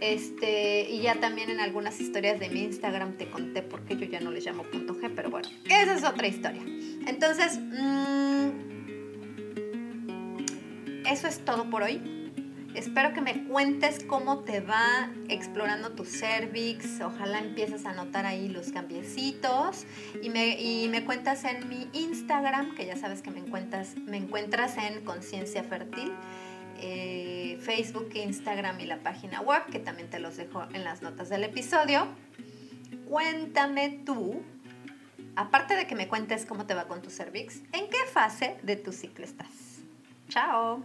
Este, 0.00 0.88
y 0.88 1.00
ya 1.02 1.16
también 1.16 1.50
en 1.50 1.60
algunas 1.60 2.00
historias 2.00 2.38
de 2.38 2.48
mi 2.50 2.62
Instagram 2.62 3.16
te 3.16 3.28
conté 3.28 3.62
por 3.62 3.84
qué 3.84 3.96
yo 3.96 4.06
ya 4.06 4.20
no 4.20 4.30
le 4.30 4.40
llamo 4.40 4.62
punto 4.62 4.94
G, 4.94 5.10
pero 5.14 5.30
bueno, 5.30 5.48
esa 5.64 5.94
es 5.94 6.04
otra 6.04 6.28
historia. 6.28 6.62
Entonces, 7.06 7.58
mm, 7.58 8.48
eso 11.06 11.26
es 11.26 11.44
todo 11.44 11.68
por 11.68 11.82
hoy. 11.82 12.18
Espero 12.74 13.12
que 13.12 13.20
me 13.20 13.44
cuentes 13.44 14.04
cómo 14.04 14.40
te 14.40 14.60
va 14.60 15.10
explorando 15.28 15.92
tu 15.92 16.04
cervix. 16.04 17.00
Ojalá 17.00 17.40
empieces 17.40 17.86
a 17.86 17.92
notar 17.92 18.24
ahí 18.24 18.48
los 18.48 18.70
cambiecitos. 18.70 19.84
Y 20.22 20.30
me, 20.30 20.60
y 20.60 20.88
me 20.88 21.04
cuentas 21.04 21.44
en 21.44 21.68
mi 21.68 21.88
Instagram, 21.92 22.76
que 22.76 22.86
ya 22.86 22.96
sabes 22.96 23.22
que 23.22 23.32
me 23.32 23.40
encuentras, 23.40 23.96
me 24.06 24.18
encuentras 24.18 24.76
en 24.76 25.02
Conciencia 25.02 25.64
Fértil. 25.64 26.12
Eh, 26.80 27.58
Facebook, 27.60 28.10
Instagram 28.14 28.80
y 28.80 28.86
la 28.86 28.98
página 28.98 29.40
web, 29.40 29.64
que 29.70 29.78
también 29.78 30.08
te 30.10 30.18
los 30.18 30.36
dejo 30.36 30.62
en 30.72 30.84
las 30.84 31.02
notas 31.02 31.28
del 31.28 31.44
episodio. 31.44 32.06
Cuéntame 33.08 34.00
tú, 34.04 34.42
aparte 35.34 35.74
de 35.74 35.86
que 35.86 35.94
me 35.94 36.08
cuentes 36.08 36.46
cómo 36.46 36.66
te 36.66 36.74
va 36.74 36.86
con 36.86 37.02
tu 37.02 37.10
cervix, 37.10 37.62
¿en 37.72 37.88
qué 37.90 37.98
fase 38.12 38.56
de 38.62 38.76
tu 38.76 38.92
ciclo 38.92 39.24
estás? 39.24 39.80
Chao. 40.28 40.82